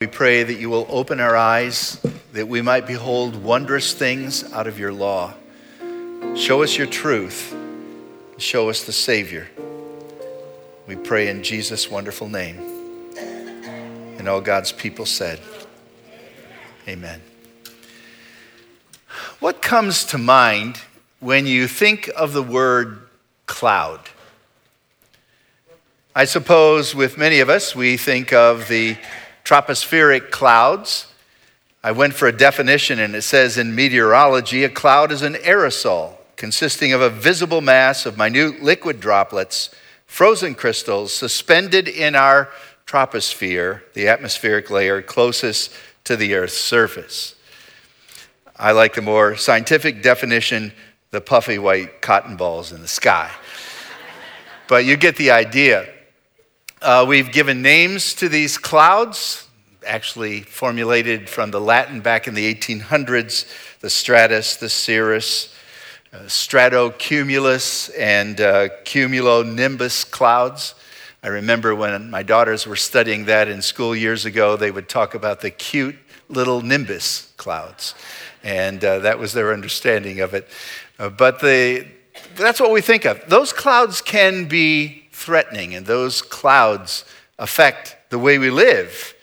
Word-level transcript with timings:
We 0.00 0.06
pray 0.06 0.42
that 0.42 0.54
you 0.54 0.70
will 0.70 0.86
open 0.88 1.20
our 1.20 1.36
eyes, 1.36 2.00
that 2.32 2.48
we 2.48 2.62
might 2.62 2.86
behold 2.86 3.36
wondrous 3.36 3.92
things 3.92 4.50
out 4.50 4.66
of 4.66 4.78
your 4.78 4.94
law. 4.94 5.34
Show 6.34 6.62
us 6.62 6.78
your 6.78 6.86
truth. 6.86 7.54
Show 8.38 8.70
us 8.70 8.84
the 8.84 8.92
Savior. 8.92 9.46
We 10.86 10.96
pray 10.96 11.28
in 11.28 11.42
Jesus' 11.42 11.90
wonderful 11.90 12.30
name. 12.30 12.58
And 14.16 14.26
all 14.26 14.40
God's 14.40 14.72
people 14.72 15.04
said, 15.04 15.38
Amen. 16.88 17.20
What 19.38 19.60
comes 19.60 20.06
to 20.06 20.16
mind 20.16 20.80
when 21.18 21.44
you 21.44 21.68
think 21.68 22.08
of 22.16 22.32
the 22.32 22.42
word 22.42 23.06
cloud? 23.44 24.00
I 26.16 26.24
suppose 26.24 26.94
with 26.94 27.18
many 27.18 27.40
of 27.40 27.50
us, 27.50 27.76
we 27.76 27.98
think 27.98 28.32
of 28.32 28.66
the 28.68 28.96
tropospheric 29.50 30.30
clouds. 30.30 31.08
I 31.82 31.90
went 31.90 32.14
for 32.14 32.28
a 32.28 32.32
definition, 32.32 33.00
and 33.00 33.16
it 33.16 33.22
says 33.22 33.58
in 33.58 33.74
meteorology 33.74 34.62
a 34.62 34.68
cloud 34.68 35.10
is 35.10 35.22
an 35.22 35.34
aerosol 35.34 36.12
consisting 36.36 36.92
of 36.92 37.00
a 37.00 37.10
visible 37.10 37.60
mass 37.60 38.06
of 38.06 38.16
minute 38.16 38.62
liquid 38.62 39.00
droplets, 39.00 39.70
frozen 40.06 40.54
crystals, 40.54 41.12
suspended 41.12 41.88
in 41.88 42.14
our 42.14 42.48
troposphere, 42.86 43.80
the 43.94 44.06
atmospheric 44.06 44.70
layer 44.70 45.02
closest 45.02 45.72
to 46.04 46.14
the 46.14 46.32
Earth's 46.34 46.56
surface. 46.56 47.34
I 48.56 48.70
like 48.70 48.94
the 48.94 49.02
more 49.02 49.34
scientific 49.34 50.00
definition 50.00 50.72
the 51.10 51.20
puffy 51.20 51.58
white 51.58 52.00
cotton 52.00 52.36
balls 52.36 52.70
in 52.70 52.82
the 52.82 52.88
sky. 52.88 53.32
but 54.68 54.84
you 54.84 54.96
get 54.96 55.16
the 55.16 55.32
idea. 55.32 55.88
Uh, 56.82 57.04
we've 57.06 57.30
given 57.30 57.60
names 57.60 58.14
to 58.14 58.26
these 58.26 58.56
clouds, 58.56 59.46
actually 59.86 60.40
formulated 60.40 61.28
from 61.28 61.50
the 61.50 61.60
Latin 61.60 62.00
back 62.00 62.26
in 62.26 62.32
the 62.32 62.54
1800s 62.54 63.46
the 63.80 63.90
stratus, 63.90 64.56
the 64.56 64.68
cirrus, 64.70 65.54
uh, 66.14 66.20
stratocumulus, 66.20 67.90
and 67.98 68.40
uh, 68.40 68.68
cumulonimbus 68.84 70.10
clouds. 70.10 70.74
I 71.22 71.28
remember 71.28 71.74
when 71.74 72.08
my 72.08 72.22
daughters 72.22 72.66
were 72.66 72.76
studying 72.76 73.26
that 73.26 73.46
in 73.46 73.60
school 73.60 73.94
years 73.94 74.24
ago, 74.24 74.56
they 74.56 74.70
would 74.70 74.88
talk 74.88 75.14
about 75.14 75.42
the 75.42 75.50
cute 75.50 75.96
little 76.30 76.62
nimbus 76.62 77.30
clouds. 77.36 77.94
And 78.42 78.82
uh, 78.82 79.00
that 79.00 79.18
was 79.18 79.34
their 79.34 79.52
understanding 79.52 80.20
of 80.20 80.32
it. 80.32 80.48
Uh, 80.98 81.10
but 81.10 81.40
the, 81.40 81.86
that's 82.36 82.58
what 82.58 82.70
we 82.70 82.80
think 82.80 83.04
of. 83.04 83.22
Those 83.28 83.52
clouds 83.52 84.00
can 84.00 84.48
be 84.48 84.99
threatening, 85.20 85.74
and 85.74 85.84
those 85.84 86.22
clouds 86.22 87.04
affect 87.38 87.96
the 88.08 88.18
way 88.18 88.38
we 88.38 88.48
live 88.50 89.14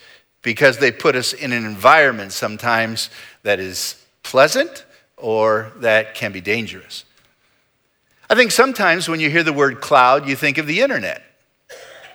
because 0.43 0.77
they 0.77 0.91
put 0.91 1.15
us 1.15 1.33
in 1.33 1.51
an 1.51 1.65
environment 1.65 2.31
sometimes 2.31 3.09
that 3.41 3.59
is 3.59 4.05
pleasant 4.21 4.85
or 5.17 5.71
that 5.77 6.13
can 6.13 6.31
be 6.31 6.39
dangerous. 6.39 7.03
I 8.29 8.35
think 8.35 8.51
sometimes 8.51 9.09
when 9.09 9.19
you 9.19 9.31
hear 9.31 9.41
the 9.41 9.53
word 9.53 9.81
cloud, 9.81 10.27
you 10.27 10.35
think 10.35 10.59
of 10.59 10.67
the 10.67 10.81
internet, 10.81 11.23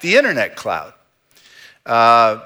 the 0.00 0.14
internet 0.14 0.54
cloud, 0.54 0.94
uh, 1.84 2.40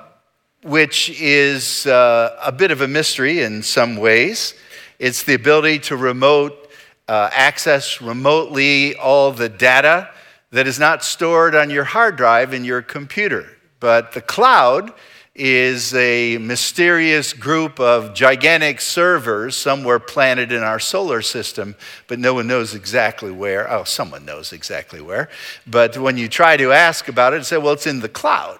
which 0.62 1.10
is 1.20 1.86
uh, 1.86 2.34
a 2.42 2.50
bit 2.50 2.70
of 2.70 2.80
a 2.80 2.88
mystery 2.88 3.42
in 3.42 3.62
some 3.62 3.96
ways. 3.96 4.54
It's 4.98 5.24
the 5.24 5.34
ability 5.34 5.80
to 5.80 5.96
remote 5.96 6.70
uh, 7.08 7.28
access 7.30 8.00
remotely 8.00 8.96
all 8.96 9.32
the 9.32 9.50
data 9.50 10.10
that 10.50 10.66
is 10.66 10.78
not 10.78 11.04
stored 11.04 11.54
on 11.54 11.70
your 11.70 11.84
hard 11.84 12.16
drive 12.16 12.54
in 12.54 12.64
your 12.64 12.82
computer. 12.82 13.46
But 13.80 14.12
the 14.12 14.20
cloud 14.20 14.92
is 15.34 15.92
a 15.94 16.38
mysterious 16.38 17.34
group 17.34 17.78
of 17.78 18.14
gigantic 18.14 18.80
servers 18.80 19.54
somewhere 19.54 19.98
planted 19.98 20.50
in 20.50 20.62
our 20.62 20.78
solar 20.78 21.20
system, 21.20 21.76
but 22.06 22.18
no 22.18 22.32
one 22.32 22.46
knows 22.46 22.74
exactly 22.74 23.30
where. 23.30 23.70
Oh, 23.70 23.84
someone 23.84 24.24
knows 24.24 24.52
exactly 24.52 25.02
where. 25.02 25.28
But 25.66 25.98
when 25.98 26.16
you 26.16 26.28
try 26.28 26.56
to 26.56 26.72
ask 26.72 27.08
about 27.08 27.34
it, 27.34 27.44
say, 27.44 27.58
well, 27.58 27.74
it's 27.74 27.86
in 27.86 28.00
the 28.00 28.08
cloud. 28.08 28.58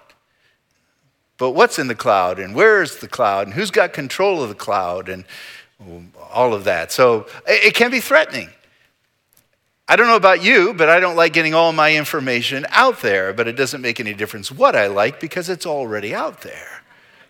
But 1.39 1.53
what's 1.53 1.79
in 1.79 1.89
the 1.89 1.95
cloud, 1.95 2.39
and 2.39 2.55
where 2.55 2.83
is 2.83 2.99
the 2.99 3.09
cloud, 3.09 3.47
and 3.47 3.55
who's 3.55 3.71
got 3.71 3.93
control 3.93 4.43
of 4.43 4.51
the 4.51 4.55
cloud, 4.55 5.09
and 5.09 5.25
all 6.31 6.53
of 6.55 6.65
that. 6.65 6.93
So 6.93 7.27
it 7.47 7.75
can 7.75 7.91
be 7.91 8.01
threatening. 8.01 8.51
I 9.89 9.95
don't 9.95 10.09
know 10.09 10.17
about 10.17 10.43
you, 10.43 10.75
but 10.75 10.89
I 10.89 10.99
don't 10.99 11.15
like 11.15 11.33
getting 11.33 11.55
all 11.55 11.73
my 11.73 11.95
information 11.95 12.67
out 12.71 13.03
there, 13.03 13.33
but 13.33 13.47
it 13.47 13.53
doesn't 13.53 13.81
make 13.81 14.01
any 14.01 14.15
difference 14.15 14.51
what 14.51 14.75
I 14.75 14.89
like 14.89 15.21
because 15.21 15.49
it's 15.49 15.67
already 15.67 16.15
out 16.15 16.41
there. 16.41 16.83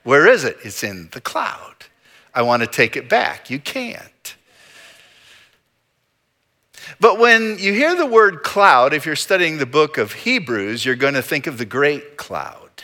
Where 0.05 0.27
is 0.27 0.45
it? 0.45 0.57
It's 0.63 0.83
in 0.83 1.11
the 1.13 1.21
cloud. 1.21 1.75
I 2.35 2.43
want 2.43 2.63
to 2.63 2.67
take 2.67 2.97
it 2.97 3.09
back. 3.09 3.51
You 3.51 3.59
can't. 3.59 4.37
But 7.01 7.19
when 7.19 7.59
you 7.59 7.73
hear 7.73 7.95
the 7.95 8.07
word 8.07 8.43
cloud, 8.43 8.95
if 8.95 9.05
you're 9.05 9.17
studying 9.17 9.59
the 9.59 9.67
book 9.67 9.99
of 9.99 10.13
Hebrews, 10.13 10.85
you're 10.85 10.95
going 10.95 11.15
to 11.15 11.23
think 11.23 11.47
of 11.47 11.59
the 11.59 11.65
great 11.65 12.17
cloud, 12.17 12.83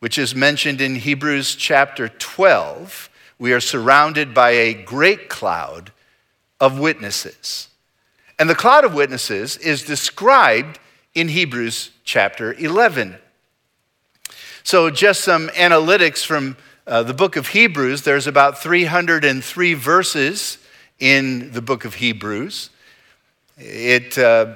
which 0.00 0.18
is 0.18 0.34
mentioned 0.34 0.80
in 0.80 0.96
Hebrews 0.96 1.54
chapter 1.54 2.08
12. 2.08 3.10
We 3.38 3.52
are 3.52 3.60
surrounded 3.60 4.34
by 4.34 4.50
a 4.50 4.74
great 4.74 5.28
cloud 5.28 5.92
of 6.58 6.78
witnesses. 6.78 7.68
And 8.38 8.48
the 8.48 8.54
cloud 8.54 8.84
of 8.84 8.94
witnesses 8.94 9.56
is 9.56 9.82
described 9.82 10.78
in 11.14 11.28
Hebrews 11.28 11.90
chapter 12.04 12.54
11. 12.54 13.16
So, 14.62 14.90
just 14.90 15.22
some 15.22 15.48
analytics 15.48 16.24
from 16.24 16.56
uh, 16.86 17.02
the 17.02 17.14
book 17.14 17.36
of 17.36 17.48
Hebrews. 17.48 18.02
There's 18.02 18.26
about 18.26 18.58
303 18.58 19.74
verses 19.74 20.58
in 20.98 21.52
the 21.52 21.62
book 21.62 21.84
of 21.84 21.94
Hebrews. 21.94 22.70
It, 23.56 24.16
uh, 24.16 24.54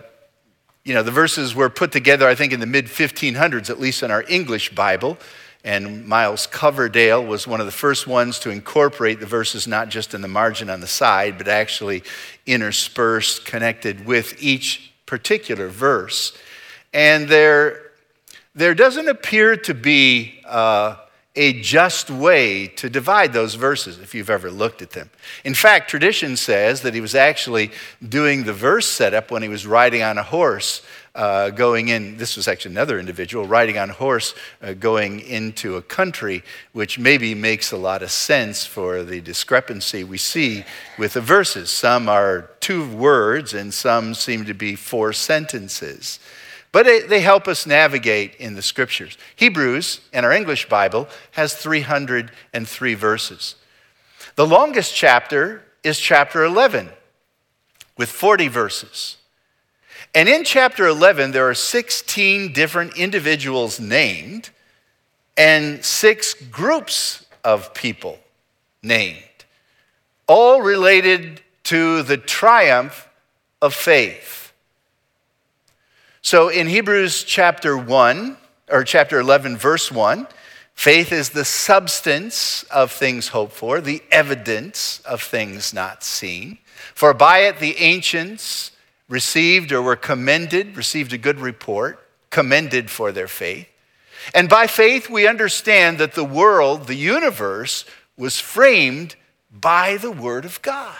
you 0.84 0.94
know, 0.94 1.02
the 1.02 1.10
verses 1.10 1.54
were 1.54 1.68
put 1.68 1.92
together, 1.92 2.28
I 2.28 2.34
think, 2.34 2.52
in 2.52 2.60
the 2.60 2.66
mid 2.66 2.86
1500s, 2.86 3.68
at 3.68 3.80
least 3.80 4.02
in 4.02 4.10
our 4.10 4.24
English 4.28 4.74
Bible. 4.74 5.18
And 5.64 6.06
Miles 6.06 6.46
Coverdale 6.48 7.24
was 7.24 7.46
one 7.46 7.60
of 7.60 7.66
the 7.66 7.72
first 7.72 8.06
ones 8.06 8.40
to 8.40 8.50
incorporate 8.50 9.20
the 9.20 9.26
verses 9.26 9.68
not 9.68 9.88
just 9.88 10.12
in 10.12 10.20
the 10.20 10.28
margin 10.28 10.68
on 10.68 10.80
the 10.80 10.88
side, 10.88 11.38
but 11.38 11.46
actually 11.46 12.02
interspersed, 12.46 13.44
connected 13.44 14.04
with 14.04 14.42
each 14.42 14.92
particular 15.06 15.68
verse. 15.68 16.36
And 16.92 17.28
there, 17.28 17.92
there 18.54 18.74
doesn't 18.74 19.08
appear 19.08 19.56
to 19.58 19.72
be 19.72 20.40
uh, 20.46 20.96
a 21.34 21.60
just 21.60 22.10
way 22.10 22.66
to 22.66 22.90
divide 22.90 23.32
those 23.32 23.54
verses 23.54 23.98
if 23.98 24.14
you've 24.14 24.30
ever 24.30 24.50
looked 24.50 24.82
at 24.82 24.90
them. 24.90 25.10
In 25.44 25.54
fact, 25.54 25.88
tradition 25.88 26.36
says 26.36 26.82
that 26.82 26.92
he 26.92 27.00
was 27.00 27.14
actually 27.14 27.70
doing 28.06 28.44
the 28.44 28.52
verse 28.52 28.88
setup 28.88 29.30
when 29.30 29.42
he 29.42 29.48
was 29.48 29.66
riding 29.66 30.02
on 30.02 30.18
a 30.18 30.22
horse 30.22 30.82
uh, 31.14 31.50
going 31.50 31.88
in. 31.88 32.16
This 32.16 32.36
was 32.36 32.48
actually 32.48 32.72
another 32.72 32.98
individual 32.98 33.46
riding 33.46 33.78
on 33.78 33.90
horse 33.90 34.34
uh, 34.62 34.72
going 34.72 35.20
into 35.20 35.76
a 35.76 35.82
country, 35.82 36.42
which 36.72 36.98
maybe 36.98 37.34
makes 37.34 37.72
a 37.72 37.76
lot 37.76 38.02
of 38.02 38.10
sense 38.10 38.64
for 38.64 39.02
the 39.02 39.20
discrepancy 39.20 40.04
we 40.04 40.18
see 40.18 40.64
with 40.98 41.14
the 41.14 41.20
verses. 41.20 41.70
Some 41.70 42.08
are 42.08 42.50
two 42.60 42.88
words, 42.88 43.52
and 43.52 43.72
some 43.72 44.14
seem 44.14 44.44
to 44.46 44.54
be 44.54 44.74
four 44.74 45.12
sentences. 45.12 46.18
But 46.72 46.86
it, 46.86 47.08
they 47.10 47.20
help 47.20 47.46
us 47.46 47.66
navigate 47.66 48.34
in 48.36 48.54
the 48.54 48.62
scriptures. 48.62 49.18
Hebrews, 49.36 50.00
in 50.12 50.24
our 50.24 50.32
English 50.32 50.68
Bible, 50.70 51.06
has 51.32 51.54
303 51.54 52.94
verses. 52.94 53.56
The 54.36 54.46
longest 54.46 54.94
chapter 54.94 55.62
is 55.84 55.98
chapter 55.98 56.44
11 56.44 56.88
with 57.98 58.08
40 58.08 58.48
verses. 58.48 59.18
And 60.14 60.28
in 60.28 60.44
chapter 60.44 60.86
11, 60.86 61.30
there 61.30 61.48
are 61.48 61.54
16 61.54 62.52
different 62.52 62.98
individuals 62.98 63.80
named 63.80 64.50
and 65.36 65.82
six 65.84 66.34
groups 66.34 67.24
of 67.42 67.72
people 67.72 68.18
named, 68.82 69.22
all 70.26 70.60
related 70.60 71.40
to 71.64 72.02
the 72.02 72.18
triumph 72.18 73.08
of 73.62 73.72
faith. 73.72 74.52
So 76.20 76.48
in 76.48 76.66
Hebrews 76.66 77.24
chapter 77.24 77.76
1, 77.76 78.36
or 78.70 78.84
chapter 78.84 79.18
11, 79.18 79.56
verse 79.56 79.90
1, 79.90 80.26
faith 80.74 81.12
is 81.12 81.30
the 81.30 81.44
substance 81.44 82.64
of 82.64 82.92
things 82.92 83.28
hoped 83.28 83.54
for, 83.54 83.80
the 83.80 84.02
evidence 84.10 85.00
of 85.00 85.22
things 85.22 85.72
not 85.72 86.04
seen. 86.04 86.58
For 86.94 87.14
by 87.14 87.40
it 87.40 87.58
the 87.58 87.76
ancients, 87.78 88.71
received 89.12 89.72
or 89.72 89.82
were 89.82 89.94
commended, 89.94 90.74
received 90.74 91.12
a 91.12 91.18
good 91.18 91.38
report, 91.38 92.02
commended 92.30 92.90
for 92.90 93.12
their 93.12 93.28
faith. 93.28 93.68
And 94.34 94.48
by 94.48 94.66
faith, 94.66 95.10
we 95.10 95.26
understand 95.26 95.98
that 95.98 96.14
the 96.14 96.24
world, 96.24 96.86
the 96.86 96.94
universe, 96.94 97.84
was 98.16 98.40
framed 98.40 99.14
by 99.50 99.98
the 99.98 100.10
Word 100.10 100.46
of 100.46 100.62
God. 100.62 100.96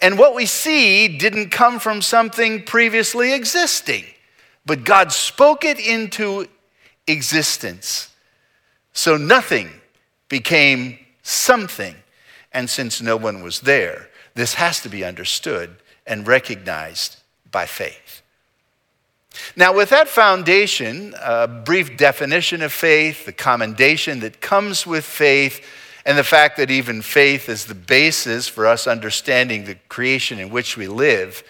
And 0.00 0.18
what 0.18 0.34
we 0.34 0.46
see 0.46 1.18
didn't 1.18 1.50
come 1.50 1.78
from 1.78 2.00
something 2.00 2.62
previously 2.62 3.34
existing, 3.34 4.06
but 4.64 4.84
God 4.84 5.12
spoke 5.12 5.62
it 5.62 5.78
into 5.78 6.46
existence 7.06 8.08
So 8.94 9.18
nothing 9.18 9.68
became 10.30 10.98
something. 11.22 11.96
And 12.52 12.70
since 12.70 13.02
no 13.02 13.18
one 13.18 13.42
was 13.42 13.60
there, 13.60 14.08
this 14.34 14.54
has 14.54 14.80
to 14.80 14.88
be 14.88 15.04
understood 15.04 15.76
and 16.06 16.26
recognized 16.26 17.16
by 17.50 17.66
faith. 17.66 18.22
Now, 19.56 19.74
with 19.74 19.90
that 19.90 20.08
foundation, 20.08 21.14
a 21.20 21.48
brief 21.48 21.96
definition 21.96 22.62
of 22.62 22.72
faith, 22.72 23.26
the 23.26 23.32
commendation 23.32 24.20
that 24.20 24.40
comes 24.40 24.86
with 24.86 25.04
faith, 25.04 25.64
and 26.06 26.18
the 26.18 26.24
fact 26.24 26.56
that 26.58 26.70
even 26.70 27.02
faith 27.02 27.48
is 27.48 27.64
the 27.64 27.74
basis 27.74 28.46
for 28.46 28.66
us 28.66 28.86
understanding 28.86 29.64
the 29.64 29.76
creation 29.88 30.38
in 30.38 30.50
which 30.50 30.76
we 30.76 30.86
live, 30.86 31.42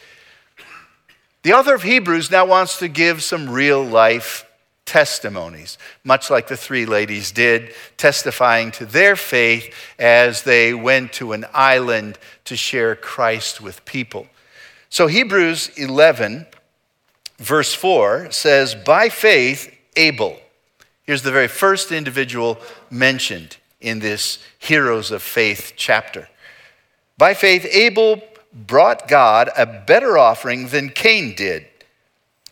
the 1.42 1.52
author 1.52 1.74
of 1.74 1.82
Hebrews 1.82 2.30
now 2.30 2.46
wants 2.46 2.78
to 2.78 2.88
give 2.88 3.22
some 3.22 3.50
real 3.50 3.84
life 3.84 4.46
testimonies, 4.86 5.76
much 6.04 6.30
like 6.30 6.48
the 6.48 6.56
three 6.56 6.86
ladies 6.86 7.32
did, 7.32 7.74
testifying 7.96 8.70
to 8.72 8.86
their 8.86 9.16
faith 9.16 9.74
as 9.98 10.42
they 10.42 10.72
went 10.72 11.12
to 11.14 11.32
an 11.32 11.44
island 11.52 12.18
to 12.44 12.56
share 12.56 12.94
Christ 12.94 13.60
with 13.60 13.84
people. 13.84 14.26
So, 14.94 15.08
Hebrews 15.08 15.72
11, 15.76 16.46
verse 17.38 17.74
4 17.74 18.30
says, 18.30 18.76
By 18.76 19.08
faith, 19.08 19.76
Abel. 19.96 20.38
Here's 21.02 21.22
the 21.22 21.32
very 21.32 21.48
first 21.48 21.90
individual 21.90 22.58
mentioned 22.90 23.56
in 23.80 23.98
this 23.98 24.38
Heroes 24.60 25.10
of 25.10 25.20
Faith 25.20 25.72
chapter. 25.74 26.28
By 27.18 27.34
faith, 27.34 27.66
Abel 27.72 28.22
brought 28.52 29.08
God 29.08 29.50
a 29.58 29.66
better 29.66 30.16
offering 30.16 30.68
than 30.68 30.90
Cain 30.90 31.34
did. 31.34 31.66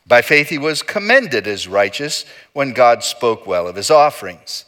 By 0.05 0.21
faith, 0.21 0.49
he 0.49 0.59
was 0.59 0.83
commended 0.83 1.47
as 1.47 1.69
righteous 1.69 2.25
when 2.55 2.73
God 2.73 3.05
spoke 3.05 3.47
well 3.47 3.69
of 3.69 3.77
his 3.77 3.89
offerings. 3.89 4.65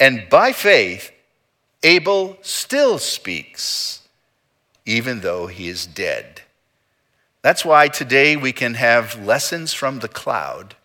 And 0.00 0.28
by 0.28 0.50
faith, 0.50 1.12
Abel 1.84 2.38
still 2.42 2.98
speaks, 2.98 4.02
even 4.84 5.20
though 5.20 5.46
he 5.46 5.68
is 5.68 5.86
dead. 5.86 6.40
That's 7.44 7.62
why 7.62 7.88
today 7.88 8.36
we 8.36 8.52
can 8.52 8.72
have 8.72 9.22
lessons 9.22 9.74
from 9.74 9.98
the 9.98 10.08
cloud 10.08 10.76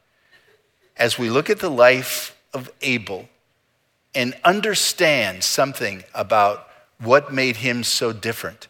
as 0.97 1.17
we 1.17 1.29
look 1.29 1.49
at 1.49 1.59
the 1.59 1.69
life 1.69 2.37
of 2.53 2.69
Abel 2.81 3.29
and 4.13 4.35
understand 4.43 5.45
something 5.45 6.03
about 6.13 6.67
what 6.99 7.33
made 7.33 7.55
him 7.55 7.85
so 7.85 8.11
different. 8.11 8.67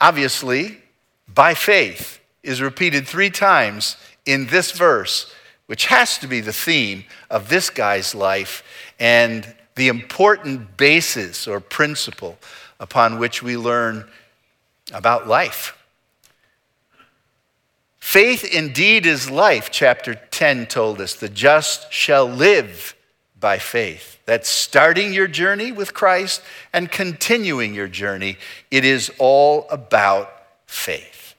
Obviously, 0.00 0.78
by 1.26 1.54
faith 1.54 2.20
is 2.44 2.62
repeated 2.62 3.08
three 3.08 3.30
times 3.30 3.96
in 4.24 4.46
this 4.46 4.70
verse, 4.70 5.34
which 5.66 5.86
has 5.86 6.16
to 6.18 6.28
be 6.28 6.38
the 6.38 6.52
theme 6.52 7.06
of 7.28 7.48
this 7.48 7.70
guy's 7.70 8.14
life 8.14 8.62
and 9.00 9.52
the 9.74 9.88
important 9.88 10.76
basis 10.76 11.48
or 11.48 11.58
principle 11.58 12.38
upon 12.78 13.18
which 13.18 13.42
we 13.42 13.56
learn 13.56 14.08
about 14.92 15.26
life. 15.26 15.76
Faith 18.04 18.44
indeed 18.44 19.06
is 19.06 19.30
life, 19.30 19.70
chapter 19.72 20.14
10 20.14 20.66
told 20.66 21.00
us. 21.00 21.14
The 21.14 21.28
just 21.28 21.90
shall 21.90 22.26
live 22.26 22.94
by 23.40 23.58
faith. 23.58 24.20
That's 24.26 24.48
starting 24.48 25.14
your 25.14 25.26
journey 25.26 25.72
with 25.72 25.94
Christ 25.94 26.42
and 26.72 26.92
continuing 26.92 27.74
your 27.74 27.88
journey. 27.88 28.36
It 28.70 28.84
is 28.84 29.10
all 29.18 29.66
about 29.70 30.30
faith. 30.66 31.34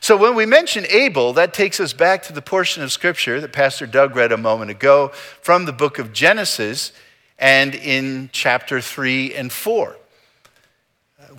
So 0.00 0.16
when 0.16 0.34
we 0.34 0.46
mention 0.46 0.84
Abel, 0.90 1.32
that 1.34 1.54
takes 1.54 1.78
us 1.78 1.92
back 1.92 2.24
to 2.24 2.32
the 2.32 2.42
portion 2.42 2.82
of 2.82 2.90
Scripture 2.90 3.40
that 3.40 3.52
Pastor 3.52 3.86
Doug 3.86 4.16
read 4.16 4.32
a 4.32 4.36
moment 4.36 4.72
ago 4.72 5.12
from 5.40 5.64
the 5.64 5.72
book 5.72 6.00
of 6.00 6.12
Genesis 6.12 6.92
and 7.38 7.72
in 7.72 8.30
chapter 8.32 8.80
3 8.80 9.32
and 9.32 9.52
4. 9.52 9.96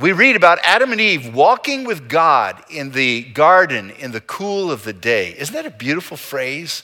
We 0.02 0.14
read 0.14 0.36
about 0.36 0.58
Adam 0.64 0.92
and 0.92 1.00
Eve 1.00 1.32
walking 1.32 1.84
with 1.84 2.10
God 2.10 2.64
in 2.72 2.90
the 2.90 3.22
garden 3.22 3.92
in 3.92 4.12
the 4.12 4.20
cool 4.20 4.72
of 4.72 4.84
the 4.84 4.94
day. 4.94 5.36
Isn't 5.38 5.54
that 5.54 5.68
a 5.68 5.70
beautiful 5.70 6.18
phrase? 6.18 6.82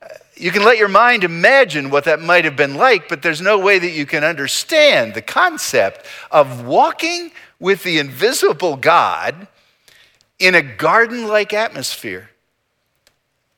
Uh, 0.00 0.06
you 0.34 0.50
can 0.50 0.64
let 0.64 0.78
your 0.78 0.88
mind 0.88 1.22
imagine 1.22 1.90
what 1.90 2.04
that 2.04 2.22
might 2.22 2.46
have 2.46 2.56
been 2.56 2.76
like, 2.76 3.10
but 3.10 3.20
there's 3.20 3.42
no 3.42 3.58
way 3.58 3.78
that 3.78 3.90
you 3.90 4.06
can 4.06 4.24
understand 4.24 5.12
the 5.12 5.20
concept 5.20 6.06
of 6.30 6.64
walking 6.64 7.30
with 7.60 7.82
the 7.82 7.98
invisible 7.98 8.76
God 8.76 9.46
in 10.38 10.54
a 10.54 10.62
garden 10.62 11.28
like 11.28 11.52
atmosphere. 11.52 12.30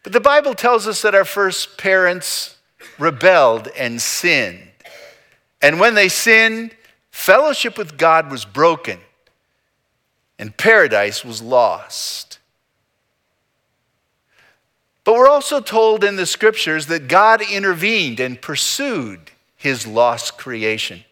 But 0.02 0.12
the 0.12 0.18
Bible 0.18 0.54
tells 0.54 0.88
us 0.88 1.02
that 1.02 1.14
our 1.14 1.24
first 1.24 1.78
parents 1.78 2.56
rebelled 2.98 3.68
and 3.78 4.02
sinned. 4.02 4.72
And 5.62 5.78
when 5.78 5.94
they 5.94 6.08
sinned, 6.08 6.74
fellowship 7.20 7.76
with 7.76 7.98
God 7.98 8.30
was 8.30 8.44
broken 8.44 8.98
and 10.38 10.56
paradise 10.56 11.22
was 11.22 11.42
lost. 11.42 12.38
But 15.04 15.14
we're 15.14 15.28
also 15.28 15.60
told 15.60 16.02
in 16.02 16.16
the 16.16 16.24
scriptures 16.24 16.86
that 16.86 17.08
God 17.08 17.42
intervened 17.42 18.20
and 18.20 18.40
pursued 18.40 19.20
his 19.56 19.86
lost 19.86 20.38
creation. 20.38 21.04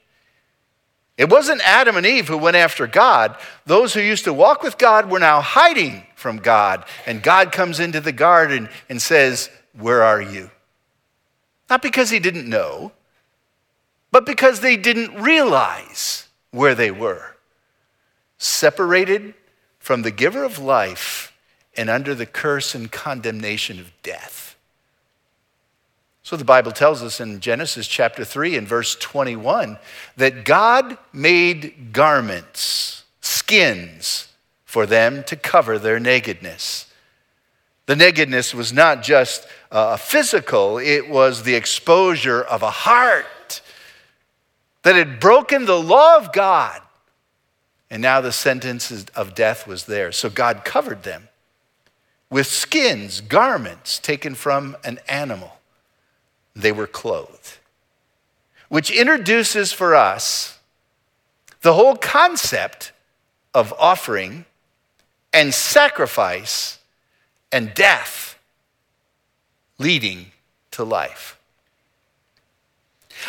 It 1.19 1.29
wasn't 1.29 1.61
Adam 1.63 1.97
and 1.97 2.07
Eve 2.07 2.29
who 2.29 2.39
went 2.39 2.57
after 2.57 2.87
God. 2.87 3.37
Those 3.67 3.93
who 3.93 4.01
used 4.01 4.25
to 4.25 4.33
walk 4.33 4.63
with 4.63 4.79
God 4.79 5.11
were 5.11 5.19
now 5.19 5.41
hiding 5.43 6.07
from 6.15 6.39
God. 6.39 6.85
And 7.07 7.23
God 7.23 7.53
comes 7.53 7.81
into 7.81 8.01
the 8.01 8.13
garden 8.13 8.71
and 8.89 9.03
says, 9.03 9.51
Where 9.75 10.03
are 10.03 10.23
you? 10.23 10.51
Not 11.69 11.83
because 11.83 12.09
he 12.09 12.19
didn't 12.19 12.49
know, 12.49 12.93
but 14.11 14.27
because 14.27 14.61
they 14.61 14.77
didn't 14.77 15.21
realize 15.21 16.29
where 16.51 16.75
they 16.75 16.91
were. 16.91 17.37
Separated 18.39 19.35
from 19.79 20.03
the 20.03 20.11
giver 20.11 20.45
of 20.45 20.59
life 20.59 21.33
and 21.77 21.91
under 21.91 22.15
the 22.15 22.27
curse 22.27 22.75
and 22.75 22.91
condemnation 22.91 23.79
of 23.79 23.93
death. 24.03 24.57
So 26.23 26.37
the 26.37 26.45
Bible 26.45 26.73
tells 26.73 27.03
us 27.03 27.21
in 27.21 27.41
Genesis 27.41 27.89
chapter 27.89 28.25
3 28.25 28.57
and 28.57 28.69
verse 28.69 28.95
21 28.97 29.79
that 30.17 30.45
God 30.45 30.99
made 31.13 31.93
garments, 31.93 33.05
skins, 33.23 34.29
for 34.65 34.85
them 34.85 35.25
to 35.25 35.37
cover 35.37 35.79
their 35.79 35.99
nakedness. 35.99 36.93
The 37.87 37.97
nakedness 37.97 38.55
was 38.55 38.75
not 38.75 39.03
just 39.03 39.47
uh, 39.73 39.97
physical, 39.97 40.77
it 40.77 41.09
was 41.09 41.45
the 41.45 41.55
exposure 41.55 42.43
of 42.43 42.63
a 42.63 42.71
heart 42.71 43.25
that 44.83 44.97
had 44.97 45.21
broken 45.21 45.67
the 45.67 45.79
law 45.81 46.17
of 46.17 46.33
God. 46.33 46.81
And 47.91 48.03
now 48.03 48.21
the 48.21 48.33
sentence 48.33 48.91
of 49.15 49.35
death 49.35 49.67
was 49.67 49.87
there. 49.87 50.13
So 50.13 50.29
God 50.29 50.65
covered 50.65 51.03
them 51.03 51.29
with 52.31 52.47
skins, 52.47 53.21
garments 53.21 53.99
taken 53.99 54.35
from 54.35 54.77
an 54.85 54.99
animal. 55.09 55.59
They 56.55 56.73
were 56.73 56.87
clothed, 56.87 57.59
which 58.69 58.91
introduces 58.91 59.73
for 59.73 59.95
us 59.95 60.59
the 61.63 61.75
whole 61.75 61.97
concept 61.97 62.93
of 63.55 63.73
offering 63.79 64.45
and 65.33 65.55
sacrifice 65.55 66.79
and 67.51 67.73
death 67.75 68.39
leading 69.79 70.33
to 70.73 70.85
life. 70.85 71.38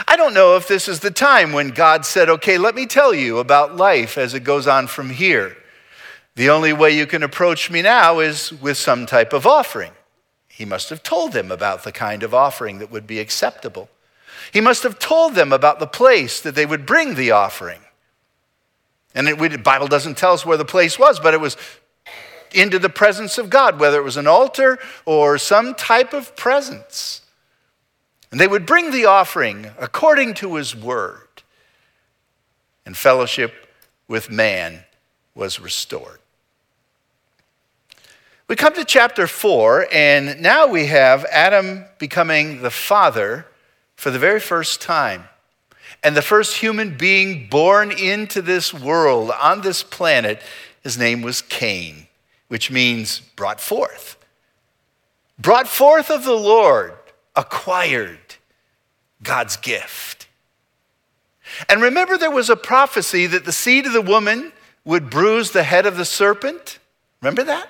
I 0.08 0.15
don't 0.15 0.34
know 0.34 0.55
if 0.55 0.67
this 0.67 0.88
is 0.88 1.00
the 1.00 1.12
time 1.12 1.51
when 1.51 1.69
God 1.69 2.05
said, 2.05 2.29
okay, 2.29 2.58
let 2.58 2.75
me 2.75 2.86
tell 2.86 3.13
you 3.13 3.39
about 3.39 3.75
life 3.75 4.17
as 4.17 4.34
it 4.34 4.43
goes 4.43 4.67
on 4.67 4.88
from 4.88 5.10
here. 5.10 5.58
The 6.36 6.50
only 6.50 6.74
way 6.74 6.91
you 6.91 7.05
can 7.05 7.24
approach 7.24 7.69
me 7.69 7.81
now 7.81 8.19
is 8.19 8.51
with 8.53 8.77
some 8.77 9.05
type 9.05 9.34
of 9.34 9.46
offering. 9.46 9.91
He 10.48 10.65
must 10.65 10.89
have 10.89 11.03
told 11.03 11.34
them 11.34 11.51
about 11.51 11.84
the 11.84 11.91
kind 11.91 12.24
of 12.24 12.34
offering 12.34 12.79
that 12.79 12.91
would 12.91 13.08
be 13.08 13.19
acceptable. 13.19 13.89
He 14.51 14.62
must 14.62 14.84
have 14.84 15.00
told 15.00 15.36
them 15.36 15.51
about 15.51 15.79
the 15.79 15.88
place 15.88 16.39
that 16.41 16.55
they 16.55 16.65
would 16.65 16.86
bring 16.86 17.15
the 17.15 17.31
offering. 17.31 17.81
And 19.15 19.27
it, 19.27 19.38
the 19.38 19.58
Bible 19.58 19.88
doesn't 19.88 20.17
tell 20.17 20.34
us 20.34 20.46
where 20.46 20.58
the 20.58 20.65
place 20.65 21.00
was, 21.00 21.19
but 21.19 21.34
it 21.34 21.41
was 21.41 21.58
into 22.53 22.79
the 22.79 22.89
presence 22.89 23.38
of 23.38 23.50
God, 23.50 23.79
whether 23.79 24.00
it 24.00 24.03
was 24.03 24.17
an 24.17 24.27
altar 24.27 24.79
or 25.05 25.38
some 25.38 25.75
type 25.75 26.13
of 26.13 26.36
presence. 26.36 27.22
And 28.32 28.40
they 28.40 28.48
would 28.48 28.66
bring 28.66 28.92
the 28.92 29.06
offering 29.06 29.72
according 29.80 30.36
to 30.36 30.56
his 30.56 30.76
word. 30.76 31.28
And 32.86 32.96
fellowship 32.96 33.54
with 34.08 34.30
man 34.30 34.84
was 35.36 35.60
restored. 35.60 36.20
We 38.48 38.56
come 38.56 38.74
to 38.74 38.84
chapter 38.84 39.28
4, 39.28 39.88
and 39.92 40.42
now 40.42 40.66
we 40.66 40.88
have 40.88 41.24
Adam 41.26 41.86
becoming 42.00 42.64
the 42.64 42.72
father 42.72 43.46
for 43.96 44.10
the 44.10 44.18
very 44.18 44.40
first 44.40 44.82
time. 44.82 45.26
And 46.04 46.18
the 46.18 46.24
first 46.24 46.58
human 46.58 46.98
being 46.98 47.48
born 47.48 47.92
into 47.92 48.42
this 48.42 48.74
world, 48.74 49.32
on 49.40 49.62
this 49.62 49.84
planet, 49.84 50.42
his 50.82 50.98
name 50.98 51.22
was 51.22 51.44
Cain, 51.44 52.08
which 52.48 52.72
means 52.72 53.20
brought 53.20 53.62
forth. 53.62 54.18
Brought 55.38 55.68
forth 55.68 56.10
of 56.10 56.24
the 56.24 56.34
Lord, 56.34 56.94
acquired. 57.39 58.19
God's 59.24 59.58
gift. 59.58 60.27
And 61.67 61.81
remember, 61.81 62.17
there 62.17 62.31
was 62.31 62.50
a 62.50 62.55
prophecy 62.55 63.25
that 63.27 63.46
the 63.46 63.51
seed 63.51 63.86
of 63.86 63.93
the 63.93 64.01
woman 64.01 64.51
would 64.86 65.10
bruise 65.10 65.51
the 65.51 65.63
head 65.63 65.86
of 65.86 65.98
the 65.98 66.05
serpent. 66.05 66.79
Remember 67.22 67.43
that? 67.43 67.69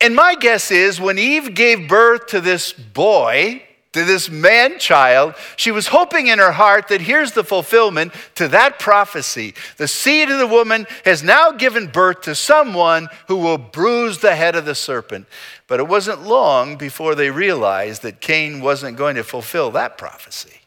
And 0.00 0.14
my 0.14 0.34
guess 0.34 0.70
is 0.70 1.00
when 1.00 1.18
Eve 1.18 1.54
gave 1.54 1.88
birth 1.88 2.26
to 2.26 2.40
this 2.40 2.72
boy, 2.72 3.62
to 3.94 4.04
this 4.04 4.28
man 4.28 4.78
child, 4.80 5.34
she 5.56 5.70
was 5.70 5.86
hoping 5.86 6.26
in 6.26 6.40
her 6.40 6.50
heart 6.50 6.88
that 6.88 7.00
here's 7.00 7.32
the 7.32 7.44
fulfillment 7.44 8.12
to 8.34 8.48
that 8.48 8.80
prophecy. 8.80 9.54
The 9.76 9.86
seed 9.86 10.30
of 10.30 10.38
the 10.38 10.48
woman 10.48 10.86
has 11.04 11.22
now 11.22 11.52
given 11.52 11.86
birth 11.86 12.22
to 12.22 12.34
someone 12.34 13.08
who 13.28 13.36
will 13.36 13.56
bruise 13.56 14.18
the 14.18 14.34
head 14.34 14.56
of 14.56 14.64
the 14.64 14.74
serpent. 14.74 15.26
But 15.68 15.78
it 15.78 15.86
wasn't 15.86 16.26
long 16.26 16.76
before 16.76 17.14
they 17.14 17.30
realized 17.30 18.02
that 18.02 18.20
Cain 18.20 18.60
wasn't 18.60 18.96
going 18.96 19.14
to 19.14 19.22
fulfill 19.22 19.70
that 19.70 19.96
prophecy 19.96 20.60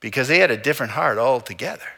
because 0.00 0.28
they 0.28 0.38
had 0.38 0.50
a 0.50 0.56
different 0.56 0.92
heart 0.92 1.18
altogether. 1.18 1.88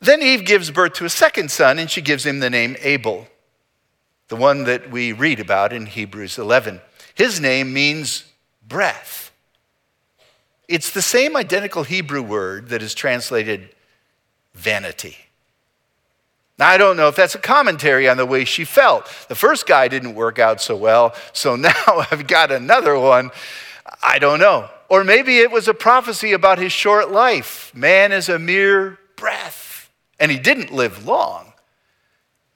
Then 0.00 0.22
Eve 0.22 0.46
gives 0.46 0.70
birth 0.70 0.94
to 0.94 1.04
a 1.04 1.10
second 1.10 1.50
son, 1.50 1.78
and 1.78 1.90
she 1.90 2.00
gives 2.00 2.24
him 2.24 2.40
the 2.40 2.50
name 2.50 2.76
Abel 2.80 3.28
the 4.32 4.36
one 4.36 4.64
that 4.64 4.90
we 4.90 5.12
read 5.12 5.40
about 5.40 5.74
in 5.74 5.84
Hebrews 5.84 6.38
11. 6.38 6.80
His 7.14 7.38
name 7.38 7.74
means 7.74 8.24
breath. 8.66 9.30
It's 10.68 10.90
the 10.90 11.02
same 11.02 11.36
identical 11.36 11.82
Hebrew 11.82 12.22
word 12.22 12.70
that 12.70 12.80
is 12.80 12.94
translated 12.94 13.68
vanity. 14.54 15.18
Now, 16.58 16.68
I 16.68 16.78
don't 16.78 16.96
know 16.96 17.08
if 17.08 17.14
that's 17.14 17.34
a 17.34 17.38
commentary 17.38 18.08
on 18.08 18.16
the 18.16 18.24
way 18.24 18.46
she 18.46 18.64
felt. 18.64 19.04
The 19.28 19.34
first 19.34 19.66
guy 19.66 19.86
didn't 19.88 20.14
work 20.14 20.38
out 20.38 20.62
so 20.62 20.76
well, 20.76 21.14
so 21.34 21.54
now 21.56 22.06
I've 22.10 22.26
got 22.26 22.50
another 22.50 22.98
one. 22.98 23.32
I 24.02 24.18
don't 24.18 24.40
know. 24.40 24.70
Or 24.88 25.04
maybe 25.04 25.40
it 25.40 25.50
was 25.50 25.68
a 25.68 25.74
prophecy 25.74 26.32
about 26.32 26.58
his 26.58 26.72
short 26.72 27.10
life. 27.10 27.70
Man 27.74 28.12
is 28.12 28.30
a 28.30 28.38
mere 28.38 28.98
breath. 29.14 29.90
And 30.18 30.30
he 30.30 30.38
didn't 30.38 30.72
live 30.72 31.06
long, 31.06 31.52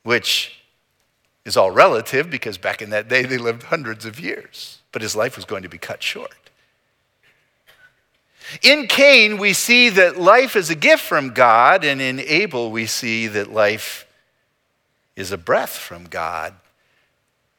which 0.04 0.55
is 1.46 1.56
all 1.56 1.70
relative 1.70 2.28
because 2.28 2.58
back 2.58 2.82
in 2.82 2.90
that 2.90 3.08
day 3.08 3.22
they 3.22 3.38
lived 3.38 3.62
hundreds 3.62 4.04
of 4.04 4.18
years, 4.20 4.80
but 4.90 5.00
his 5.00 5.14
life 5.14 5.36
was 5.36 5.44
going 5.44 5.62
to 5.62 5.68
be 5.68 5.78
cut 5.78 6.02
short. 6.02 6.34
In 8.62 8.86
Cain, 8.88 9.38
we 9.38 9.52
see 9.52 9.88
that 9.90 10.18
life 10.18 10.56
is 10.56 10.70
a 10.70 10.74
gift 10.74 11.02
from 11.02 11.30
God, 11.30 11.84
and 11.84 12.02
in 12.02 12.20
Abel, 12.20 12.70
we 12.70 12.86
see 12.86 13.28
that 13.28 13.52
life 13.52 14.06
is 15.14 15.32
a 15.32 15.38
breath 15.38 15.76
from 15.76 16.04
God, 16.04 16.52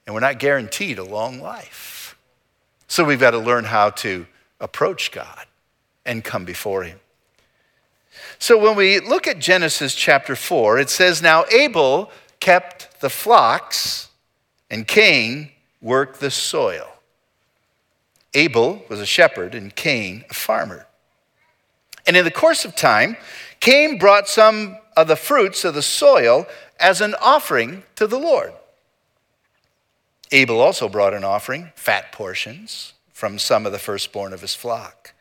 and 0.05 0.13
we're 0.13 0.21
not 0.21 0.39
guaranteed 0.39 0.99
a 0.99 1.03
long 1.03 1.41
life. 1.41 2.17
So 2.87 3.03
we've 3.03 3.19
got 3.19 3.31
to 3.31 3.39
learn 3.39 3.65
how 3.65 3.89
to 3.91 4.27
approach 4.59 5.11
God 5.11 5.45
and 6.05 6.23
come 6.23 6.45
before 6.45 6.83
Him. 6.83 6.99
So 8.39 8.57
when 8.57 8.75
we 8.75 8.99
look 8.99 9.27
at 9.27 9.39
Genesis 9.39 9.95
chapter 9.95 10.35
4, 10.35 10.79
it 10.79 10.89
says, 10.89 11.21
Now 11.21 11.45
Abel 11.51 12.11
kept 12.39 12.76
the 12.99 13.09
flocks, 13.09 14.09
and 14.69 14.87
Cain 14.87 15.51
worked 15.81 16.19
the 16.19 16.31
soil. 16.31 16.87
Abel 18.33 18.83
was 18.89 18.99
a 18.99 19.05
shepherd, 19.05 19.55
and 19.55 19.75
Cain 19.75 20.25
a 20.29 20.33
farmer. 20.33 20.87
And 22.05 22.15
in 22.15 22.23
the 22.23 22.31
course 22.31 22.65
of 22.65 22.75
time, 22.75 23.17
Cain 23.59 23.97
brought 23.97 24.27
some 24.27 24.77
of 24.95 25.07
the 25.07 25.15
fruits 25.15 25.65
of 25.65 25.73
the 25.73 25.81
soil 25.81 26.47
as 26.79 27.01
an 27.01 27.15
offering 27.21 27.83
to 27.95 28.07
the 28.07 28.19
Lord. 28.19 28.53
Abel 30.31 30.59
also 30.59 30.89
brought 30.89 31.13
an 31.13 31.23
offering, 31.23 31.71
fat 31.75 32.11
portions, 32.11 32.93
from 33.13 33.39
some 33.39 33.65
of 33.65 33.71
the 33.71 33.79
firstborn 33.79 34.33
of 34.33 34.41
his 34.41 34.53
flock. 34.53 35.13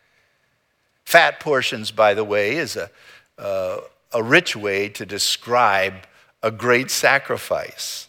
Fat 1.04 1.40
portions, 1.40 1.90
by 1.90 2.12
the 2.14 2.25
way, 2.25 2.56
is 2.56 2.76
a, 2.76 2.90
uh, 3.38 3.78
a 4.12 4.23
rich 4.23 4.56
way 4.56 4.88
to 4.88 5.06
describe 5.06 5.95
a 6.42 6.50
great 6.50 6.90
sacrifice. 6.90 8.08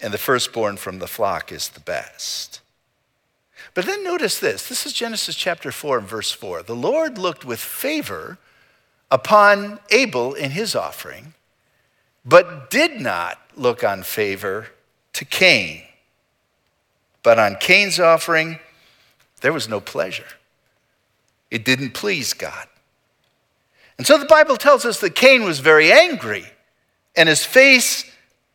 And 0.00 0.12
the 0.12 0.18
firstborn 0.18 0.76
from 0.76 0.98
the 0.98 1.06
flock 1.06 1.52
is 1.52 1.68
the 1.68 1.80
best. 1.80 2.60
But 3.74 3.86
then 3.86 4.04
notice 4.04 4.38
this 4.38 4.68
this 4.68 4.84
is 4.84 4.92
Genesis 4.92 5.34
chapter 5.34 5.72
4 5.72 5.98
and 5.98 6.08
verse 6.08 6.30
4. 6.32 6.62
The 6.62 6.74
Lord 6.74 7.18
looked 7.18 7.44
with 7.44 7.60
favor 7.60 8.38
upon 9.10 9.78
Abel 9.90 10.34
in 10.34 10.50
his 10.50 10.74
offering, 10.74 11.34
but 12.24 12.70
did 12.70 13.00
not 13.00 13.38
look 13.56 13.84
on 13.84 14.02
favor 14.02 14.68
to 15.12 15.24
Cain. 15.24 15.82
But 17.22 17.38
on 17.38 17.56
Cain's 17.56 18.00
offering, 18.00 18.58
there 19.40 19.52
was 19.52 19.68
no 19.68 19.80
pleasure. 19.80 20.26
It 21.50 21.64
didn't 21.64 21.92
please 21.92 22.32
God. 22.32 22.66
And 23.98 24.06
so 24.06 24.18
the 24.18 24.24
Bible 24.24 24.56
tells 24.56 24.84
us 24.84 25.00
that 25.00 25.14
Cain 25.14 25.44
was 25.44 25.60
very 25.60 25.92
angry 25.92 26.46
and 27.16 27.28
his 27.28 27.44
face 27.44 28.10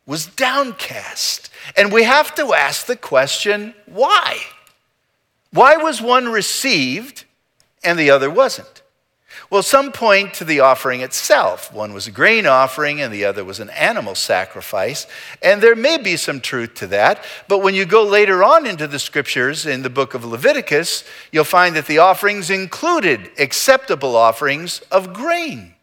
was 0.06 0.26
downcast. 0.26 1.50
And 1.76 1.92
we 1.92 2.04
have 2.04 2.34
to 2.36 2.54
ask 2.54 2.86
the 2.86 2.96
question 2.96 3.74
why? 3.86 4.38
Why 5.52 5.76
was 5.76 6.02
one 6.02 6.28
received 6.28 7.24
and 7.84 7.98
the 7.98 8.10
other 8.10 8.30
wasn't? 8.30 8.82
Well, 9.50 9.62
some 9.62 9.92
point 9.92 10.34
to 10.34 10.44
the 10.44 10.60
offering 10.60 11.00
itself. 11.00 11.72
One 11.72 11.94
was 11.94 12.06
a 12.06 12.10
grain 12.10 12.46
offering 12.46 13.00
and 13.00 13.12
the 13.12 13.24
other 13.24 13.44
was 13.44 13.60
an 13.60 13.70
animal 13.70 14.14
sacrifice. 14.14 15.06
And 15.42 15.62
there 15.62 15.74
may 15.74 15.96
be 15.96 16.18
some 16.18 16.40
truth 16.40 16.74
to 16.76 16.86
that. 16.88 17.24
But 17.46 17.62
when 17.62 17.74
you 17.74 17.86
go 17.86 18.02
later 18.02 18.44
on 18.44 18.66
into 18.66 18.86
the 18.86 18.98
scriptures 18.98 19.64
in 19.64 19.82
the 19.82 19.90
book 19.90 20.12
of 20.12 20.24
Leviticus, 20.24 21.04
you'll 21.32 21.44
find 21.44 21.76
that 21.76 21.86
the 21.86 21.98
offerings 21.98 22.50
included 22.50 23.30
acceptable 23.38 24.16
offerings 24.16 24.80
of 24.90 25.14
grain. 25.14 25.74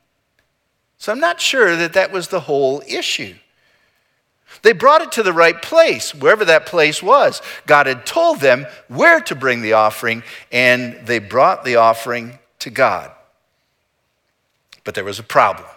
So 1.05 1.11
I'm 1.11 1.19
not 1.19 1.39
sure 1.39 1.75
that 1.75 1.93
that 1.93 2.11
was 2.11 2.29
the 2.29 2.39
whole 2.39 2.81
issue. 2.87 3.35
They 4.63 4.73
brought 4.73 5.03
it 5.03 5.11
to 5.11 5.21
the 5.21 5.33
right 5.33 5.61
place, 5.61 6.15
wherever 6.15 6.43
that 6.45 6.65
place 6.65 7.03
was. 7.03 7.43
God 7.67 7.85
had 7.85 8.07
told 8.07 8.39
them 8.39 8.65
where 8.87 9.21
to 9.21 9.35
bring 9.35 9.61
the 9.61 9.73
offering, 9.73 10.23
and 10.51 11.05
they 11.05 11.19
brought 11.19 11.63
the 11.63 11.75
offering 11.75 12.39
to 12.57 12.71
God. 12.71 13.11
But 14.83 14.95
there 14.95 15.03
was 15.03 15.19
a 15.19 15.23
problem. 15.23 15.67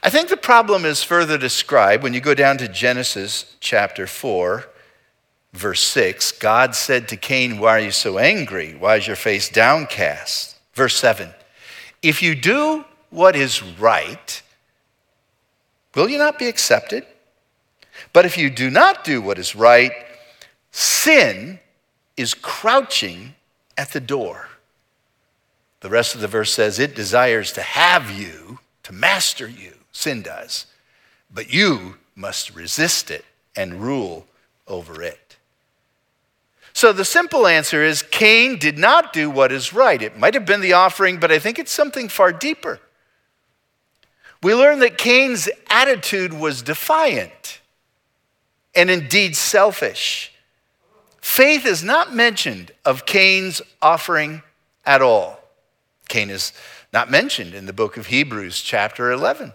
I 0.00 0.10
think 0.10 0.28
the 0.28 0.36
problem 0.36 0.84
is 0.84 1.02
further 1.02 1.36
described 1.36 2.04
when 2.04 2.14
you 2.14 2.20
go 2.20 2.34
down 2.34 2.56
to 2.58 2.68
Genesis 2.68 3.56
chapter 3.58 4.06
4, 4.06 4.64
verse 5.54 5.82
6. 5.82 6.30
God 6.38 6.76
said 6.76 7.08
to 7.08 7.16
Cain, 7.16 7.58
Why 7.58 7.78
are 7.78 7.84
you 7.84 7.90
so 7.90 8.18
angry? 8.18 8.76
Why 8.78 8.94
is 8.94 9.08
your 9.08 9.16
face 9.16 9.48
downcast? 9.48 10.56
Verse 10.72 10.94
7 10.94 11.30
If 12.00 12.22
you 12.22 12.36
do 12.36 12.84
what 13.10 13.36
is 13.36 13.62
right, 13.62 14.42
will 15.94 16.08
you 16.08 16.18
not 16.18 16.38
be 16.38 16.46
accepted? 16.46 17.06
But 18.12 18.24
if 18.24 18.38
you 18.38 18.50
do 18.50 18.70
not 18.70 19.04
do 19.04 19.20
what 19.20 19.38
is 19.38 19.54
right, 19.54 19.92
sin 20.70 21.58
is 22.16 22.34
crouching 22.34 23.34
at 23.76 23.92
the 23.92 24.00
door. 24.00 24.48
The 25.80 25.88
rest 25.88 26.14
of 26.14 26.20
the 26.20 26.28
verse 26.28 26.52
says 26.52 26.78
it 26.78 26.94
desires 26.94 27.52
to 27.52 27.62
have 27.62 28.10
you, 28.10 28.58
to 28.82 28.92
master 28.92 29.48
you. 29.48 29.74
Sin 29.92 30.22
does. 30.22 30.66
But 31.32 31.52
you 31.52 31.96
must 32.14 32.54
resist 32.54 33.10
it 33.10 33.24
and 33.56 33.80
rule 33.82 34.26
over 34.66 35.02
it. 35.02 35.36
So 36.72 36.92
the 36.92 37.04
simple 37.04 37.46
answer 37.46 37.82
is 37.82 38.02
Cain 38.02 38.58
did 38.58 38.78
not 38.78 39.12
do 39.12 39.30
what 39.30 39.50
is 39.50 39.72
right. 39.72 40.00
It 40.00 40.18
might 40.18 40.34
have 40.34 40.46
been 40.46 40.60
the 40.60 40.74
offering, 40.74 41.18
but 41.18 41.32
I 41.32 41.38
think 41.38 41.58
it's 41.58 41.72
something 41.72 42.08
far 42.08 42.32
deeper. 42.32 42.80
We 44.42 44.54
learn 44.54 44.78
that 44.80 44.98
Cain's 44.98 45.48
attitude 45.68 46.32
was 46.32 46.62
defiant 46.62 47.60
and 48.74 48.90
indeed 48.90 49.36
selfish. 49.36 50.32
Faith 51.20 51.66
is 51.66 51.82
not 51.82 52.14
mentioned 52.14 52.70
of 52.84 53.04
Cain's 53.04 53.60
offering 53.82 54.42
at 54.86 55.02
all. 55.02 55.40
Cain 56.08 56.30
is 56.30 56.52
not 56.92 57.10
mentioned 57.10 57.54
in 57.54 57.66
the 57.66 57.72
book 57.72 57.96
of 57.96 58.06
Hebrews, 58.06 58.62
chapter 58.62 59.10
11. 59.10 59.52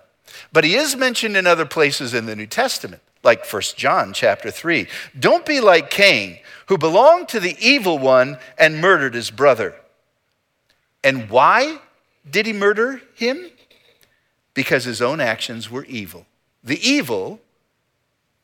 But 0.51 0.63
he 0.63 0.75
is 0.75 0.95
mentioned 0.95 1.37
in 1.37 1.47
other 1.47 1.65
places 1.65 2.13
in 2.13 2.25
the 2.25 2.35
New 2.35 2.45
Testament, 2.45 3.01
like 3.23 3.45
1 3.51 3.61
John 3.75 4.13
chapter 4.13 4.51
3. 4.51 4.87
Don't 5.17 5.45
be 5.45 5.61
like 5.61 5.89
Cain, 5.89 6.39
who 6.67 6.77
belonged 6.77 7.29
to 7.29 7.39
the 7.39 7.55
evil 7.59 7.97
one 7.97 8.37
and 8.57 8.81
murdered 8.81 9.13
his 9.13 9.31
brother. 9.31 9.75
And 11.03 11.29
why 11.29 11.79
did 12.29 12.45
he 12.45 12.53
murder 12.53 13.01
him? 13.15 13.49
Because 14.53 14.85
his 14.85 15.01
own 15.01 15.19
actions 15.19 15.69
were 15.69 15.85
evil. 15.85 16.25
The 16.63 16.79
evil 16.87 17.39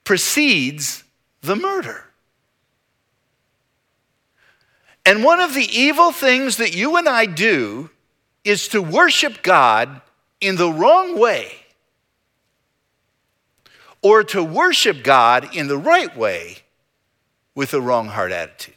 precedes 0.03 1.03
the 1.41 1.55
murder. 1.55 2.05
And 5.05 5.23
one 5.23 5.39
of 5.39 5.53
the 5.53 5.67
evil 5.71 6.11
things 6.11 6.57
that 6.57 6.75
you 6.75 6.97
and 6.97 7.07
I 7.07 7.25
do 7.25 7.89
is 8.43 8.67
to 8.69 8.81
worship 8.81 9.41
God 9.43 10.01
in 10.41 10.55
the 10.55 10.71
wrong 10.71 11.17
way 11.17 11.51
or 14.01 14.23
to 14.23 14.43
worship 14.43 15.03
God 15.03 15.55
in 15.55 15.67
the 15.67 15.77
right 15.77 16.15
way 16.15 16.59
with 17.55 17.73
a 17.73 17.81
wrong 17.81 18.07
heart 18.07 18.31
attitude. 18.31 18.75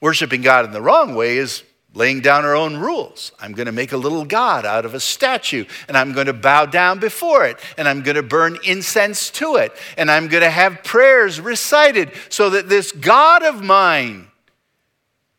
Worshiping 0.00 0.42
God 0.42 0.64
in 0.64 0.72
the 0.72 0.82
wrong 0.82 1.14
way 1.14 1.36
is 1.38 1.62
laying 1.94 2.20
down 2.20 2.44
our 2.44 2.56
own 2.56 2.76
rules. 2.76 3.32
I'm 3.40 3.52
going 3.52 3.66
to 3.66 3.72
make 3.72 3.92
a 3.92 3.96
little 3.96 4.24
God 4.24 4.66
out 4.66 4.84
of 4.84 4.94
a 4.94 5.00
statue, 5.00 5.64
and 5.86 5.96
I'm 5.96 6.12
going 6.12 6.26
to 6.26 6.32
bow 6.32 6.66
down 6.66 6.98
before 6.98 7.46
it, 7.46 7.58
and 7.78 7.88
I'm 7.88 8.02
going 8.02 8.16
to 8.16 8.22
burn 8.22 8.58
incense 8.64 9.30
to 9.30 9.56
it, 9.56 9.72
and 9.96 10.10
I'm 10.10 10.28
going 10.28 10.42
to 10.42 10.50
have 10.50 10.82
prayers 10.82 11.40
recited 11.40 12.10
so 12.28 12.50
that 12.50 12.68
this 12.68 12.90
God 12.90 13.44
of 13.44 13.62
mine, 13.62 14.28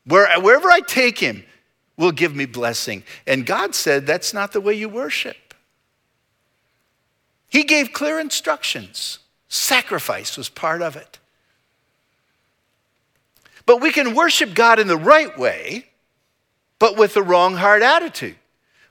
wherever 0.06 0.70
I 0.70 0.80
take 0.80 1.20
him, 1.20 1.44
will 1.98 2.14
give 2.14 2.36
me 2.36 2.46
blessing. 2.46 3.04
And 3.28 3.46
God 3.46 3.76
said, 3.76 4.08
That's 4.08 4.34
not 4.34 4.54
the 4.54 4.62
way 4.62 4.74
you 4.74 4.90
worship. 4.90 5.54
He 7.50 7.64
gave 7.64 7.94
clear 7.94 8.20
instructions, 8.20 9.20
sacrifice 9.50 10.38
was 10.38 10.50
part 10.50 10.82
of 10.82 10.96
it. 10.96 11.20
But 13.66 13.82
we 13.82 13.92
can 13.92 14.14
worship 14.14 14.54
God 14.54 14.80
in 14.80 14.88
the 14.88 14.98
right 14.98 15.36
way 15.38 15.88
but 16.80 16.98
with 16.98 17.14
the 17.14 17.24
wrong 17.24 17.56
heart 17.56 17.82
attitude. 17.82 18.36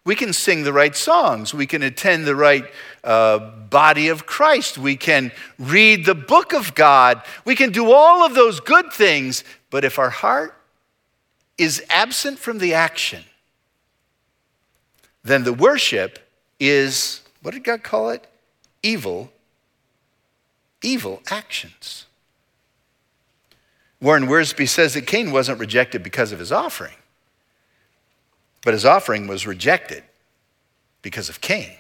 We 0.04 0.14
can 0.14 0.34
sing 0.34 0.64
the 0.64 0.72
right 0.72 0.94
songs. 0.94 1.54
We 1.54 1.66
can 1.66 1.82
attend 1.82 2.26
the 2.26 2.36
right 2.36 2.64
uh, 3.02 3.38
body 3.38 4.08
of 4.08 4.26
Christ. 4.26 4.76
We 4.76 4.96
can 4.96 5.32
read 5.58 6.04
the 6.04 6.14
book 6.14 6.52
of 6.52 6.74
God. 6.74 7.22
We 7.46 7.56
can 7.56 7.72
do 7.72 7.90
all 7.90 8.24
of 8.24 8.34
those 8.34 8.60
good 8.60 8.92
things. 8.92 9.44
But 9.70 9.84
if 9.84 9.98
our 9.98 10.10
heart 10.10 10.54
is 11.56 11.82
absent 11.88 12.38
from 12.38 12.58
the 12.58 12.74
action, 12.74 13.24
then 15.22 15.44
the 15.44 15.54
worship 15.54 16.18
is, 16.60 17.22
what 17.40 17.54
did 17.54 17.64
God 17.64 17.82
call 17.82 18.10
it? 18.10 18.26
Evil, 18.82 19.32
evil 20.82 21.22
actions. 21.30 22.04
Warren 24.02 24.26
Wiersbe 24.26 24.68
says 24.68 24.92
that 24.92 25.06
Cain 25.06 25.32
wasn't 25.32 25.58
rejected 25.58 26.02
because 26.02 26.30
of 26.30 26.38
his 26.38 26.52
offering. 26.52 26.96
But 28.64 28.74
his 28.74 28.84
offering 28.84 29.26
was 29.26 29.46
rejected 29.46 30.02
because 31.02 31.28
of 31.28 31.40
Cain. 31.40 31.76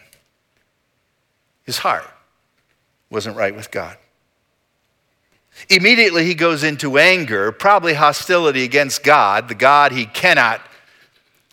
His 1.64 1.78
heart 1.78 2.08
wasn't 3.10 3.36
right 3.36 3.56
with 3.56 3.70
God. 3.70 3.96
Immediately 5.70 6.24
he 6.24 6.34
goes 6.34 6.62
into 6.62 6.98
anger, 6.98 7.52
probably 7.52 7.94
hostility 7.94 8.64
against 8.64 9.02
God, 9.02 9.48
the 9.48 9.54
God 9.54 9.92
he 9.92 10.04
cannot 10.04 10.60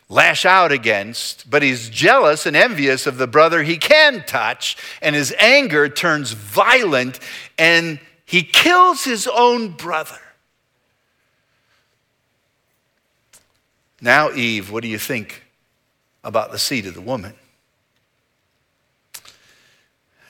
lash 0.10 0.46
out 0.46 0.72
against, 0.72 1.50
but 1.50 1.64
he's 1.64 1.90
jealous 1.90 2.46
and 2.46 2.56
envious 2.56 3.08
of 3.08 3.18
the 3.18 3.28
brother 3.28 3.64
he 3.64 3.78
can 3.78 4.24
touch, 4.26 4.76
and 5.02 5.16
his 5.16 5.34
anger 5.40 5.88
turns 5.88 6.34
violent 6.34 7.20
and 7.58 8.00
he 8.26 8.44
kills 8.44 9.04
his 9.04 9.28
own 9.28 9.72
brother. 9.72 10.20
Now, 14.02 14.32
Eve, 14.32 14.72
what 14.72 14.82
do 14.82 14.90
you 14.90 14.98
think 14.98 15.44
about 16.24 16.52
the 16.52 16.58
seed 16.58 16.88
of 16.88 16.96
the 16.96 17.02
woman? 17.02 17.36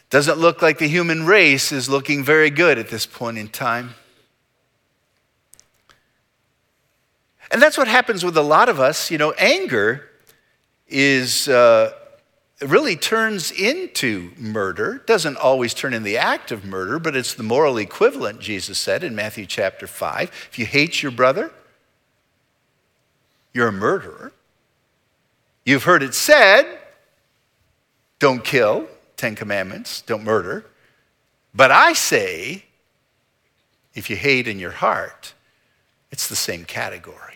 Doesn't 0.10 0.38
look 0.38 0.62
like 0.62 0.78
the 0.78 0.90
human 0.90 1.26
race 1.26 1.72
is 1.72 1.88
looking 1.88 2.22
very 2.22 2.50
good 2.50 2.78
at 2.78 2.90
this 2.90 3.06
point 3.06 3.38
in 3.38 3.48
time. 3.48 3.96
And 7.50 7.62
that's 7.62 7.78
what 7.78 7.88
happens 7.88 8.24
with 8.24 8.36
a 8.36 8.42
lot 8.42 8.68
of 8.68 8.78
us. 8.82 9.10
You 9.10 9.18
know, 9.18 9.32
anger 9.32 10.10
is 10.90 11.48
uh, 11.48 11.94
really 12.60 12.98
turns 12.98 13.52
into 13.52 14.32
murder. 14.38 15.02
Doesn't 15.06 15.38
always 15.38 15.74
turn 15.74 15.94
in 15.94 16.04
the 16.04 16.18
act 16.18 16.52
of 16.52 16.66
murder, 16.66 17.00
but 17.00 17.16
it's 17.16 17.34
the 17.34 17.44
moral 17.44 17.78
equivalent, 17.78 18.42
Jesus 18.42 18.78
said 18.78 19.06
in 19.06 19.16
Matthew 19.16 19.46
chapter 19.46 19.88
5. 19.88 20.30
If 20.52 20.60
you 20.60 20.66
hate 20.66 21.02
your 21.02 21.14
brother, 21.14 21.54
you're 23.54 23.68
a 23.68 23.74
murderer. 23.74 24.32
You've 25.66 25.84
heard 25.84 26.04
it 26.04 26.14
said, 26.14 26.66
don't 28.20 28.44
kill, 28.44 28.88
Ten 29.18 29.36
Commandments, 29.36 30.02
don't 30.02 30.24
murder. 30.24 30.66
But 31.54 31.72
I 31.72 31.94
say, 31.94 32.66
if 33.94 34.10
you 34.10 34.16
hate 34.16 34.48
in 34.48 34.60
your 34.60 34.72
heart, 34.72 35.34
it's 36.12 36.28
the 36.28 36.36
same 36.36 36.66
category. 36.66 37.36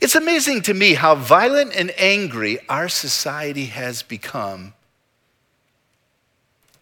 It's 0.00 0.14
amazing 0.14 0.62
to 0.62 0.74
me 0.74 0.94
how 0.94 1.14
violent 1.14 1.74
and 1.74 1.92
angry 1.98 2.58
our 2.68 2.88
society 2.88 3.66
has 3.66 4.02
become. 4.02 4.74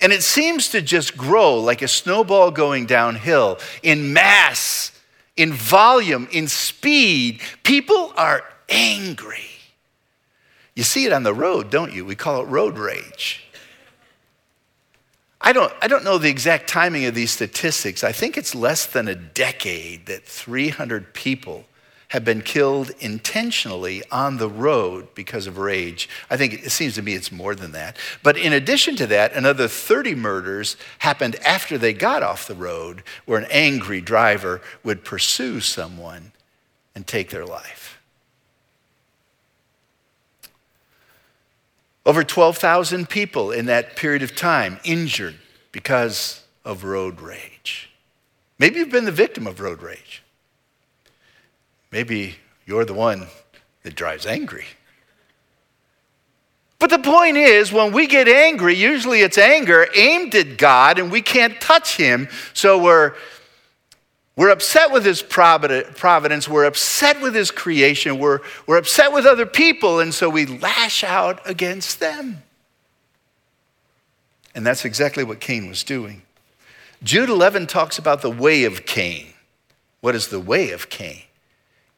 And 0.00 0.12
it 0.12 0.22
seems 0.22 0.68
to 0.70 0.82
just 0.82 1.16
grow 1.16 1.58
like 1.58 1.82
a 1.82 1.88
snowball 1.88 2.50
going 2.50 2.86
downhill 2.86 3.58
in 3.82 4.12
mass 4.12 4.92
in 5.36 5.52
volume, 5.52 6.28
in 6.30 6.48
speed. 6.48 7.40
People 7.62 8.12
are 8.16 8.42
angry. 8.68 9.50
You 10.74 10.82
see 10.82 11.06
it 11.06 11.12
on 11.12 11.22
the 11.22 11.34
road, 11.34 11.70
don't 11.70 11.92
you? 11.92 12.04
We 12.04 12.14
call 12.14 12.42
it 12.42 12.46
road 12.46 12.78
rage. 12.78 13.42
I 15.40 15.52
don't, 15.52 15.72
I 15.80 15.88
don't 15.88 16.04
know 16.04 16.18
the 16.18 16.28
exact 16.28 16.68
timing 16.68 17.04
of 17.04 17.14
these 17.14 17.30
statistics. 17.30 18.02
I 18.02 18.12
think 18.12 18.36
it's 18.36 18.54
less 18.54 18.86
than 18.86 19.06
a 19.06 19.14
decade 19.14 20.06
that 20.06 20.24
300 20.24 21.14
people 21.14 21.66
have 22.08 22.24
been 22.24 22.40
killed 22.40 22.90
intentionally 23.00 24.02
on 24.12 24.36
the 24.36 24.48
road 24.48 25.08
because 25.14 25.46
of 25.46 25.58
rage. 25.58 26.08
I 26.30 26.36
think 26.36 26.52
it 26.52 26.70
seems 26.70 26.94
to 26.94 27.02
me 27.02 27.14
it's 27.14 27.32
more 27.32 27.54
than 27.54 27.72
that. 27.72 27.96
But 28.22 28.36
in 28.36 28.52
addition 28.52 28.94
to 28.96 29.06
that, 29.08 29.32
another 29.32 29.66
30 29.66 30.14
murders 30.14 30.76
happened 31.00 31.36
after 31.44 31.76
they 31.76 31.92
got 31.92 32.22
off 32.22 32.46
the 32.46 32.54
road, 32.54 33.02
where 33.24 33.40
an 33.40 33.48
angry 33.50 34.00
driver 34.00 34.60
would 34.84 35.04
pursue 35.04 35.60
someone 35.60 36.32
and 36.94 37.06
take 37.06 37.30
their 37.30 37.44
life. 37.44 38.00
Over 42.04 42.22
12,000 42.22 43.08
people 43.08 43.50
in 43.50 43.66
that 43.66 43.96
period 43.96 44.22
of 44.22 44.36
time 44.36 44.78
injured 44.84 45.34
because 45.72 46.44
of 46.64 46.84
road 46.84 47.20
rage. 47.20 47.90
Maybe 48.60 48.78
you've 48.78 48.90
been 48.90 49.04
the 49.04 49.12
victim 49.12 49.48
of 49.48 49.60
road 49.60 49.82
rage. 49.82 50.22
Maybe 51.96 52.36
you're 52.66 52.84
the 52.84 52.92
one 52.92 53.26
that 53.82 53.94
drives 53.94 54.26
angry. 54.26 54.66
But 56.78 56.90
the 56.90 56.98
point 56.98 57.38
is, 57.38 57.72
when 57.72 57.90
we 57.90 58.06
get 58.06 58.28
angry, 58.28 58.74
usually 58.74 59.22
it's 59.22 59.38
anger 59.38 59.86
aimed 59.94 60.34
at 60.34 60.58
God 60.58 60.98
and 60.98 61.10
we 61.10 61.22
can't 61.22 61.58
touch 61.58 61.96
Him. 61.96 62.28
So 62.52 62.76
we're, 62.82 63.14
we're 64.36 64.50
upset 64.50 64.92
with 64.92 65.06
His 65.06 65.22
providence, 65.22 66.46
we're 66.46 66.66
upset 66.66 67.22
with 67.22 67.34
His 67.34 67.50
creation, 67.50 68.18
we're, 68.18 68.40
we're 68.66 68.76
upset 68.76 69.14
with 69.14 69.24
other 69.24 69.46
people, 69.46 69.98
and 69.98 70.12
so 70.12 70.28
we 70.28 70.44
lash 70.44 71.02
out 71.02 71.40
against 71.48 71.98
them. 71.98 72.42
And 74.54 74.66
that's 74.66 74.84
exactly 74.84 75.24
what 75.24 75.40
Cain 75.40 75.66
was 75.66 75.82
doing. 75.82 76.20
Jude 77.02 77.30
11 77.30 77.68
talks 77.68 77.98
about 77.98 78.20
the 78.20 78.30
way 78.30 78.64
of 78.64 78.84
Cain. 78.84 79.28
What 80.02 80.14
is 80.14 80.28
the 80.28 80.40
way 80.40 80.72
of 80.72 80.90
Cain? 80.90 81.22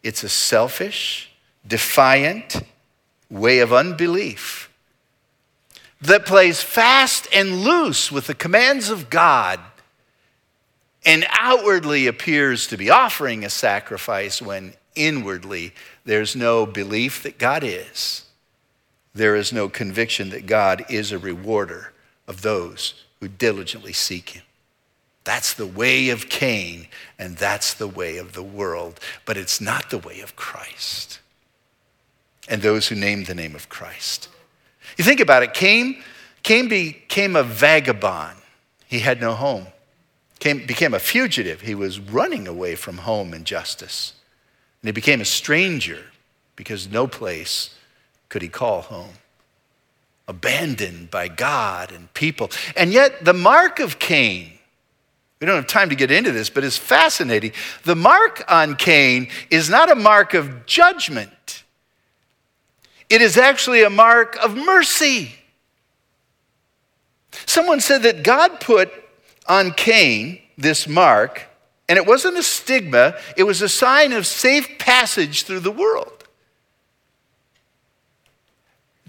It's 0.03 0.23
a 0.23 0.29
selfish, 0.29 1.31
defiant 1.67 2.63
way 3.31 3.59
of 3.59 3.73
unbelief 3.73 4.69
that 6.01 6.27
plays 6.27 6.63
fast 6.63 7.27
and 7.33 7.63
loose 7.63 8.13
with 8.13 8.27
the 8.27 8.35
commands 8.35 8.89
of 8.89 9.11
God 9.11 9.61
and 11.05 11.27
outwardly 11.31 12.07
appears 12.07 12.67
to 12.69 12.77
be 12.77 12.91
offering 12.91 13.45
a 13.45 13.51
sacrifice 13.51 14.41
when 14.41 14.75
inwardly 14.95 15.73
there's 16.05 16.37
no 16.37 16.67
belief 16.67 17.23
that 17.23 17.39
God 17.39 17.63
is. 17.65 18.25
There 19.15 19.35
is 19.35 19.53
no 19.53 19.69
conviction 19.69 20.31
that 20.31 20.47
God 20.47 20.85
is 20.89 21.11
a 21.11 21.19
rewarder 21.19 21.93
of 22.27 22.43
those 22.43 23.05
who 23.21 23.29
diligently 23.29 23.93
seek 23.93 24.31
Him. 24.31 24.43
That's 25.29 25.53
the 25.53 25.67
way 25.67 26.09
of 26.09 26.31
Cain, 26.31 26.89
and 27.19 27.37
that's 27.37 27.75
the 27.75 27.87
way 27.87 28.17
of 28.17 28.33
the 28.33 28.43
world. 28.43 28.99
But 29.27 29.37
it's 29.37 29.61
not 29.61 29.91
the 29.91 29.99
way 29.99 30.21
of 30.21 30.37
Christ 30.37 31.21
and 32.49 32.63
those 32.63 32.89
who 32.89 32.95
name 32.95 33.25
the 33.25 33.35
name 33.35 33.55
of 33.55 33.69
Christ. 33.69 34.31
You 34.97 35.05
think 35.05 35.21
about 35.21 35.43
it, 35.43 35.53
Cain, 35.53 36.03
Cain 36.43 36.71
became 36.71 37.37
a 37.37 37.43
vagabond. 37.43 38.39
He 38.87 39.01
had 39.01 39.21
no 39.21 39.35
home. 39.35 39.67
Cain 40.39 40.67
became 40.67 40.95
a 40.95 40.99
fugitive. 40.99 41.61
He 41.61 41.75
was 41.75 42.01
running 42.01 42.49
away 42.49 42.75
from 42.75 42.97
home 42.97 43.35
and 43.35 43.45
justice. 43.45 44.15
And 44.81 44.89
he 44.89 44.93
became 44.93 45.21
a 45.21 45.27
stranger 45.27 46.07
because 46.57 46.91
no 46.91 47.07
place 47.07 47.75
could 48.31 48.41
he 48.41 48.49
call 48.49 48.81
home. 48.81 49.17
Abandoned 50.27 51.11
by 51.11 51.29
God 51.29 51.93
and 51.93 52.15
people. 52.15 52.51
And 52.75 52.95
yet, 52.95 53.27
the 53.27 53.35
mark 53.35 53.79
of 53.79 53.99
Cain 53.99 54.53
we 55.41 55.47
don't 55.47 55.57
have 55.57 55.67
time 55.67 55.91
to 55.91 55.95
get 55.95 56.11
into 56.11 56.33
this, 56.33 56.51
but 56.51 56.65
it's 56.65 56.77
fascinating. 56.77 57.53
The 57.85 57.95
mark 57.95 58.45
on 58.49 58.75
Cain 58.75 59.29
is 59.51 59.71
not 59.71 59.91
a 59.91 59.95
mark 59.95 60.35
of 60.35 60.67
judgment, 60.67 61.65
it 63.09 63.23
is 63.23 63.37
actually 63.37 63.83
a 63.83 63.91
mark 63.91 64.37
of 64.43 64.57
mercy. 64.57 65.35
Someone 67.47 67.81
said 67.81 68.03
that 68.03 68.23
God 68.23 68.61
put 68.61 68.91
on 69.47 69.73
Cain 69.73 70.41
this 70.59 70.89
mark, 70.89 71.47
and 71.89 71.97
it 71.97 72.05
wasn't 72.05 72.37
a 72.37 72.43
stigma, 72.43 73.15
it 73.37 73.45
was 73.45 73.63
a 73.63 73.69
sign 73.69 74.13
of 74.13 74.27
safe 74.27 74.79
passage 74.79 75.45
through 75.45 75.61
the 75.61 75.71
world. 75.71 76.18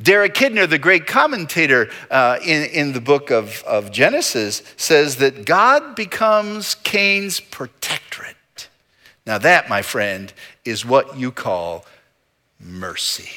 Derek 0.01 0.33
Kidner, 0.33 0.69
the 0.69 0.79
great 0.79 1.07
commentator 1.07 1.89
uh, 2.09 2.39
in, 2.43 2.69
in 2.71 2.93
the 2.93 3.01
book 3.01 3.31
of, 3.31 3.63
of 3.63 3.91
Genesis, 3.91 4.63
says 4.77 5.17
that 5.17 5.45
God 5.45 5.95
becomes 5.95 6.75
Cain's 6.75 7.39
protectorate. 7.39 8.69
Now, 9.25 9.37
that, 9.39 9.67
my 9.69 9.81
friend, 9.81 10.33
is 10.63 10.85
what 10.85 11.17
you 11.17 11.31
call 11.31 11.85
mercy. 12.59 13.29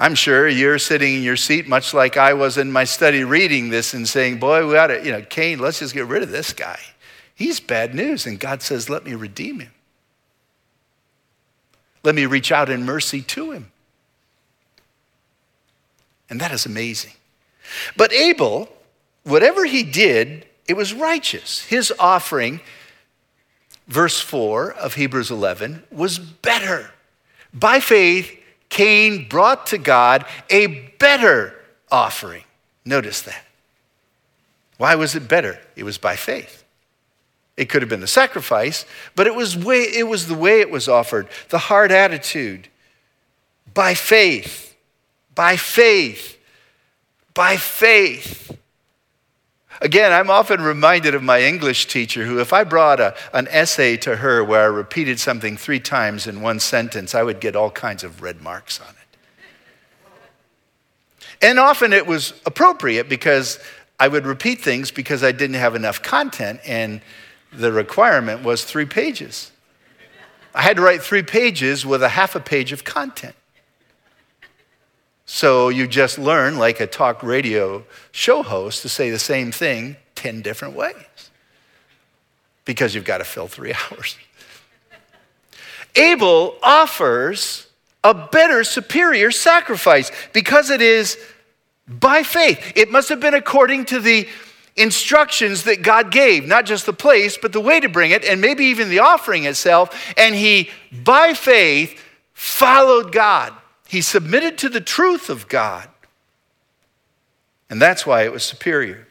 I'm 0.00 0.14
sure 0.14 0.48
you're 0.48 0.78
sitting 0.78 1.16
in 1.16 1.22
your 1.22 1.36
seat, 1.36 1.66
much 1.66 1.92
like 1.92 2.16
I 2.16 2.34
was 2.34 2.56
in 2.56 2.70
my 2.70 2.84
study 2.84 3.24
reading 3.24 3.70
this 3.70 3.94
and 3.94 4.08
saying, 4.08 4.38
Boy, 4.38 4.66
we 4.66 4.76
ought 4.76 4.86
to, 4.88 5.04
you 5.04 5.10
know, 5.10 5.22
Cain, 5.22 5.58
let's 5.58 5.80
just 5.80 5.92
get 5.92 6.06
rid 6.06 6.22
of 6.22 6.30
this 6.30 6.52
guy. 6.52 6.78
He's 7.34 7.58
bad 7.58 7.94
news. 7.94 8.24
And 8.26 8.38
God 8.38 8.62
says, 8.62 8.88
Let 8.88 9.04
me 9.04 9.14
redeem 9.14 9.58
him. 9.58 9.72
Let 12.04 12.14
me 12.14 12.26
reach 12.26 12.52
out 12.52 12.70
in 12.70 12.84
mercy 12.84 13.22
to 13.22 13.50
him. 13.50 13.72
And 16.30 16.40
that 16.40 16.52
is 16.52 16.66
amazing. 16.66 17.12
But 17.96 18.12
Abel, 18.12 18.68
whatever 19.24 19.64
he 19.64 19.82
did, 19.82 20.46
it 20.66 20.76
was 20.76 20.92
righteous. 20.92 21.62
His 21.62 21.92
offering, 21.98 22.60
verse 23.86 24.20
4 24.20 24.72
of 24.72 24.94
Hebrews 24.94 25.30
11, 25.30 25.84
was 25.90 26.18
better. 26.18 26.90
By 27.52 27.80
faith, 27.80 28.38
Cain 28.68 29.28
brought 29.28 29.66
to 29.68 29.78
God 29.78 30.26
a 30.50 30.66
better 30.98 31.54
offering. 31.90 32.44
Notice 32.84 33.22
that. 33.22 33.44
Why 34.76 34.94
was 34.94 35.14
it 35.14 35.28
better? 35.28 35.58
It 35.74 35.84
was 35.84 35.98
by 35.98 36.16
faith. 36.16 36.64
It 37.56 37.68
could 37.68 37.82
have 37.82 37.88
been 37.88 38.00
the 38.00 38.06
sacrifice, 38.06 38.86
but 39.16 39.26
it 39.26 39.34
was, 39.34 39.56
way, 39.56 39.80
it 39.80 40.06
was 40.06 40.28
the 40.28 40.34
way 40.34 40.60
it 40.60 40.70
was 40.70 40.88
offered, 40.88 41.28
the 41.48 41.58
hard 41.58 41.90
attitude. 41.90 42.68
By 43.74 43.94
faith, 43.94 44.67
by 45.38 45.56
faith, 45.56 46.36
by 47.32 47.56
faith. 47.56 48.58
Again, 49.80 50.12
I'm 50.12 50.30
often 50.30 50.60
reminded 50.60 51.14
of 51.14 51.22
my 51.22 51.42
English 51.42 51.86
teacher 51.86 52.26
who, 52.26 52.40
if 52.40 52.52
I 52.52 52.64
brought 52.64 52.98
a, 52.98 53.14
an 53.32 53.46
essay 53.48 53.96
to 53.98 54.16
her 54.16 54.42
where 54.42 54.62
I 54.62 54.64
repeated 54.64 55.20
something 55.20 55.56
three 55.56 55.78
times 55.78 56.26
in 56.26 56.40
one 56.40 56.58
sentence, 56.58 57.14
I 57.14 57.22
would 57.22 57.38
get 57.38 57.54
all 57.54 57.70
kinds 57.70 58.02
of 58.02 58.20
red 58.20 58.42
marks 58.42 58.80
on 58.80 58.88
it. 58.88 59.18
And 61.40 61.60
often 61.60 61.92
it 61.92 62.08
was 62.08 62.34
appropriate 62.44 63.08
because 63.08 63.60
I 64.00 64.08
would 64.08 64.26
repeat 64.26 64.60
things 64.60 64.90
because 64.90 65.22
I 65.22 65.30
didn't 65.30 65.54
have 65.54 65.76
enough 65.76 66.02
content, 66.02 66.58
and 66.66 67.00
the 67.52 67.70
requirement 67.70 68.42
was 68.42 68.64
three 68.64 68.86
pages. 68.86 69.52
I 70.52 70.62
had 70.62 70.78
to 70.78 70.82
write 70.82 71.00
three 71.00 71.22
pages 71.22 71.86
with 71.86 72.02
a 72.02 72.08
half 72.08 72.34
a 72.34 72.40
page 72.40 72.72
of 72.72 72.82
content. 72.82 73.36
So 75.30 75.68
you 75.68 75.86
just 75.86 76.18
learn, 76.18 76.56
like 76.56 76.80
a 76.80 76.86
talk 76.86 77.22
radio 77.22 77.84
show 78.12 78.42
host, 78.42 78.80
to 78.80 78.88
say 78.88 79.10
the 79.10 79.18
same 79.18 79.52
thing 79.52 79.96
10 80.14 80.40
different 80.40 80.74
ways 80.74 80.96
because 82.64 82.94
you've 82.94 83.04
got 83.04 83.18
to 83.18 83.24
fill 83.24 83.46
three 83.46 83.74
hours. 83.92 84.16
Abel 85.94 86.56
offers 86.62 87.66
a 88.02 88.14
better, 88.14 88.64
superior 88.64 89.30
sacrifice 89.30 90.10
because 90.32 90.70
it 90.70 90.80
is 90.80 91.18
by 91.86 92.22
faith. 92.22 92.72
It 92.74 92.90
must 92.90 93.10
have 93.10 93.20
been 93.20 93.34
according 93.34 93.84
to 93.86 94.00
the 94.00 94.26
instructions 94.76 95.64
that 95.64 95.82
God 95.82 96.10
gave, 96.10 96.46
not 96.46 96.64
just 96.64 96.86
the 96.86 96.94
place, 96.94 97.36
but 97.36 97.52
the 97.52 97.60
way 97.60 97.80
to 97.80 97.88
bring 97.90 98.12
it, 98.12 98.24
and 98.24 98.40
maybe 98.40 98.64
even 98.64 98.88
the 98.88 99.00
offering 99.00 99.44
itself. 99.44 100.14
And 100.16 100.34
he, 100.34 100.70
by 100.90 101.34
faith, 101.34 102.02
followed 102.32 103.12
God. 103.12 103.52
He 103.88 104.02
submitted 104.02 104.58
to 104.58 104.68
the 104.68 104.82
truth 104.82 105.30
of 105.30 105.48
God. 105.48 105.88
And 107.70 107.80
that's 107.80 108.06
why 108.06 108.24
it 108.24 108.32
was 108.32 108.44
superior. 108.44 109.08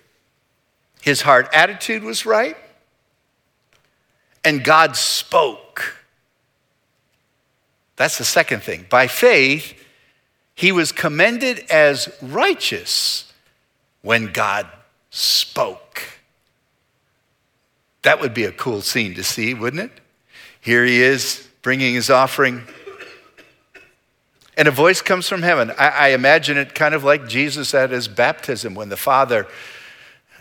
His 1.02 1.24
heart 1.24 1.50
attitude 1.52 2.04
was 2.04 2.28
right, 2.28 2.56
and 4.44 4.64
God 4.64 4.96
spoke. 4.96 5.96
That's 7.96 8.20
the 8.20 8.24
second 8.24 8.62
thing. 8.62 8.86
By 8.88 9.08
faith, 9.08 9.74
he 10.54 10.72
was 10.72 10.92
commended 10.92 11.66
as 11.72 12.10
righteous 12.22 13.34
when 14.04 14.32
God 14.32 14.68
spoke. 15.10 16.04
That 18.04 18.22
would 18.22 18.36
be 18.36 18.44
a 18.44 18.52
cool 18.52 18.82
scene 18.82 19.16
to 19.16 19.24
see, 19.24 19.56
wouldn't 19.56 19.92
it? 19.92 20.02
Here 20.62 20.86
he 20.86 21.02
is 21.02 21.48
bringing 21.64 21.96
his 21.96 22.12
offering 22.12 22.64
and 24.58 24.68
a 24.68 24.72
voice 24.72 25.04
comes 25.04 25.30
from 25.30 25.44
heaven. 25.44 25.72
I, 25.78 25.88
I, 25.90 26.08
imagine 26.10 26.58
it 26.58 26.74
kind 26.74 26.96
of 26.96 27.04
like 27.04 27.28
Jesus 27.28 27.76
at 27.76 27.92
his 27.92 28.08
baptism 28.08 28.74
when 28.74 28.90
the 28.90 28.98
Father 28.98 29.46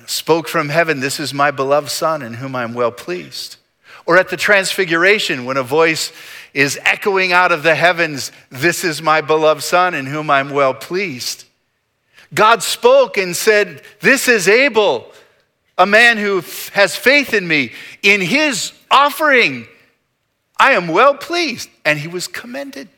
spoke 0.06 0.48
from 0.48 0.70
heaven, 0.70 1.00
This 1.00 1.20
is 1.20 1.34
my 1.34 1.50
beloved 1.50 1.90
Son 1.90 2.22
in 2.22 2.34
whom 2.34 2.56
I 2.56 2.64
am 2.64 2.72
well 2.72 2.90
pleased. 2.90 3.56
Or 4.06 4.16
at 4.16 4.30
the 4.30 4.36
transfiguration 4.36 5.44
when 5.44 5.58
a 5.58 5.62
voice 5.62 6.12
is 6.54 6.78
echoing 6.82 7.32
out 7.32 7.52
of 7.52 7.62
the 7.62 7.74
heavens, 7.74 8.32
This 8.48 8.84
is 8.84 9.02
my 9.02 9.20
beloved 9.20 9.62
Son 9.62 9.94
in 9.94 10.06
whom 10.06 10.30
I'm 10.30 10.48
well 10.50 10.72
pleased. 10.72 11.44
God 12.32 12.62
spoke 12.62 13.18
and 13.18 13.36
said, 13.36 13.82
This 14.00 14.28
is 14.28 14.48
Abel, 14.48 15.12
a 15.76 15.86
man 15.86 16.16
who 16.16 16.42
has 16.72 16.96
faith 16.96 17.34
in 17.34 17.46
me. 17.46 17.72
In 18.02 18.22
his 18.22 18.72
offering, 18.90 19.66
I 20.56 20.72
am 20.72 20.88
well 20.88 21.14
pleased. 21.14 21.68
And 21.84 21.98
he 21.98 22.08
was 22.08 22.26
commended. 22.26 22.88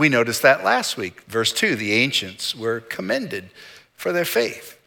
We 0.00 0.08
noticed 0.08 0.40
that 0.40 0.64
last 0.64 0.96
week. 0.96 1.20
Verse 1.24 1.52
2 1.52 1.76
the 1.76 1.92
ancients 1.92 2.54
were 2.54 2.80
commended 2.80 3.50
for 3.92 4.12
their 4.12 4.24
faith. 4.24 4.78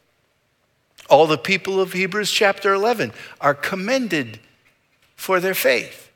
All 1.08 1.28
the 1.28 1.38
people 1.38 1.80
of 1.80 1.94
Hebrews 1.94 2.32
chapter 2.32 2.74
11 2.74 3.14
are 3.40 3.54
commended 3.54 4.40
for 5.16 5.40
their 5.40 5.54
faith. 5.54 6.12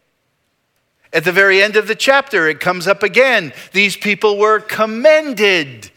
At 1.13 1.25
the 1.25 1.31
very 1.31 1.61
end 1.61 1.75
of 1.75 1.87
the 1.87 1.93
chapter, 1.93 2.47
it 2.47 2.59
comes 2.59 2.87
up 2.87 3.03
again. 3.03 3.53
These 3.71 3.95
people 3.97 4.39
were 4.39 4.59
commended 4.59 5.91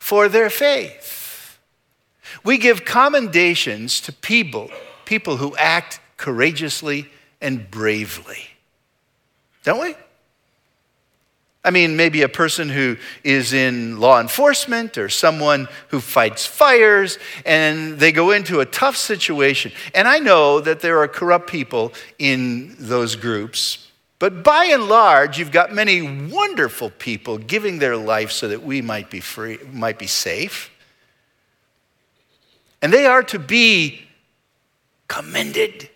for 0.00 0.28
their 0.28 0.50
faith. 0.50 1.60
We 2.42 2.58
give 2.58 2.84
commendations 2.84 4.00
to 4.00 4.12
people, 4.12 4.72
people 5.04 5.36
who 5.36 5.56
act 5.56 6.00
courageously 6.16 7.08
and 7.40 7.70
bravely. 7.70 8.48
Don't 9.62 9.80
we? 9.80 9.94
I 11.64 11.70
mean, 11.70 11.96
maybe 11.96 12.20
a 12.20 12.28
person 12.28 12.68
who 12.68 12.98
is 13.22 13.54
in 13.54 13.98
law 13.98 14.20
enforcement 14.20 14.98
or 14.98 15.08
someone 15.08 15.66
who 15.88 16.00
fights 16.00 16.44
fires 16.44 17.18
and 17.46 17.98
they 17.98 18.12
go 18.12 18.32
into 18.32 18.60
a 18.60 18.66
tough 18.66 18.96
situation. 18.96 19.72
And 19.94 20.06
I 20.06 20.18
know 20.18 20.60
that 20.60 20.80
there 20.80 20.98
are 20.98 21.08
corrupt 21.08 21.48
people 21.48 21.94
in 22.18 22.76
those 22.78 23.16
groups, 23.16 23.90
but 24.18 24.42
by 24.42 24.66
and 24.66 24.88
large, 24.88 25.38
you've 25.38 25.52
got 25.52 25.72
many 25.72 26.28
wonderful 26.28 26.90
people 26.90 27.38
giving 27.38 27.78
their 27.78 27.96
life 27.96 28.30
so 28.30 28.48
that 28.48 28.62
we 28.62 28.82
might 28.82 29.10
be 29.10 29.20
free, 29.20 29.58
might 29.72 29.98
be 29.98 30.06
safe. 30.06 30.70
And 32.82 32.92
they 32.92 33.06
are 33.06 33.22
to 33.22 33.38
be 33.38 34.02
commended. 35.08 35.88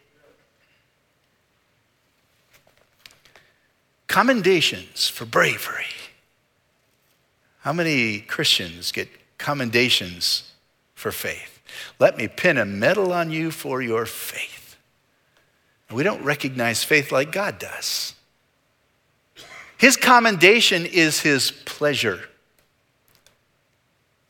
Commendations 4.09 5.09
for 5.09 5.25
bravery. 5.25 5.85
How 7.61 7.73
many 7.73 8.21
Christians 8.21 8.91
get 8.91 9.09
commendations 9.37 10.53
for 10.95 11.13
faith? 11.13 11.61
Let 11.99 12.17
me 12.17 12.27
pin 12.27 12.57
a 12.57 12.65
medal 12.65 13.13
on 13.13 13.31
you 13.31 13.51
for 13.51 13.83
your 13.83 14.07
faith. 14.07 14.77
We 15.93 16.03
don't 16.03 16.23
recognize 16.23 16.85
faith 16.85 17.13
like 17.13 17.33
God 17.33 17.59
does. 17.59 18.15
His 19.77 19.97
commendation 19.97 20.85
is 20.87 21.21
his 21.21 21.51
pleasure. 21.51 22.29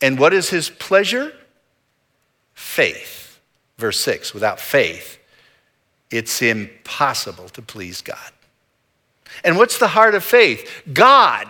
And 0.01 0.19
what 0.19 0.33
is 0.33 0.51
his 0.51 0.69
pleasure? 0.69 1.33
Faith. 2.55 3.41
Verse 3.79 3.99
6 4.01 4.35
without 4.35 4.61
faith, 4.61 5.19
it's 6.11 6.43
impossible 6.43 7.49
to 7.51 7.62
please 7.62 8.03
God. 8.03 8.33
And 9.44 9.57
what's 9.57 9.79
the 9.79 9.88
heart 9.88 10.14
of 10.14 10.24
faith? 10.24 10.83
God. 10.92 11.46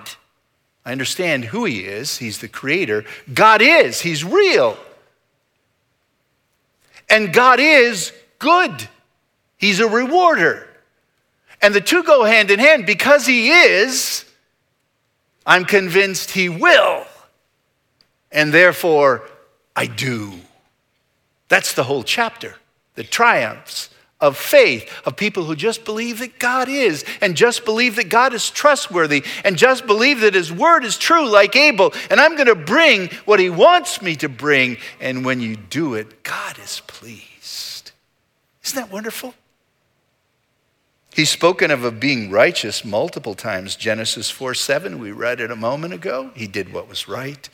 I 0.84 0.92
understand 0.92 1.44
who 1.44 1.64
He 1.64 1.80
is, 1.80 2.18
He's 2.18 2.38
the 2.38 2.48
creator. 2.48 3.04
God 3.32 3.60
is, 3.60 4.00
He's 4.00 4.24
real. 4.24 4.78
And 7.10 7.32
God 7.32 7.60
is 7.60 8.12
good, 8.38 8.88
He's 9.56 9.80
a 9.80 9.88
rewarder. 9.88 10.66
And 11.60 11.74
the 11.74 11.80
two 11.80 12.02
go 12.04 12.24
hand 12.24 12.50
in 12.50 12.58
hand 12.58 12.86
because 12.86 13.26
He 13.26 13.50
is, 13.50 14.24
I'm 15.44 15.64
convinced 15.64 16.30
He 16.30 16.48
will. 16.48 17.04
And 18.30 18.52
therefore, 18.52 19.28
I 19.74 19.86
do. 19.86 20.32
That's 21.48 21.72
the 21.72 21.84
whole 21.84 22.02
chapter, 22.02 22.56
the 22.94 23.04
triumphs 23.04 23.90
of 24.20 24.36
faith, 24.36 24.90
of 25.04 25.16
people 25.16 25.44
who 25.44 25.54
just 25.54 25.84
believe 25.84 26.18
that 26.18 26.38
God 26.38 26.68
is, 26.68 27.04
and 27.20 27.36
just 27.36 27.64
believe 27.64 27.96
that 27.96 28.08
God 28.08 28.34
is 28.34 28.50
trustworthy, 28.50 29.24
and 29.44 29.56
just 29.56 29.86
believe 29.86 30.20
that 30.20 30.34
His 30.34 30.52
word 30.52 30.84
is 30.84 30.98
true, 30.98 31.28
like 31.28 31.54
Abel, 31.54 31.92
and 32.10 32.20
I'm 32.20 32.34
going 32.34 32.48
to 32.48 32.56
bring 32.56 33.08
what 33.26 33.38
He 33.38 33.50
wants 33.50 34.02
me 34.02 34.16
to 34.16 34.28
bring. 34.28 34.78
And 35.00 35.24
when 35.24 35.40
you 35.40 35.56
do 35.56 35.94
it, 35.94 36.24
God 36.24 36.58
is 36.58 36.82
pleased. 36.86 37.92
Isn't 38.64 38.76
that 38.76 38.92
wonderful? 38.92 39.34
He's 41.14 41.30
spoken 41.30 41.70
of, 41.70 41.84
of 41.84 41.98
being 41.98 42.30
righteous 42.30 42.84
multiple 42.84 43.34
times. 43.34 43.76
Genesis 43.76 44.30
4 44.30 44.54
7, 44.54 44.98
we 44.98 45.10
read 45.12 45.40
it 45.40 45.50
a 45.50 45.56
moment 45.56 45.94
ago. 45.94 46.30
He 46.34 46.46
did 46.46 46.72
what 46.72 46.88
was 46.88 47.08
right. 47.08 47.48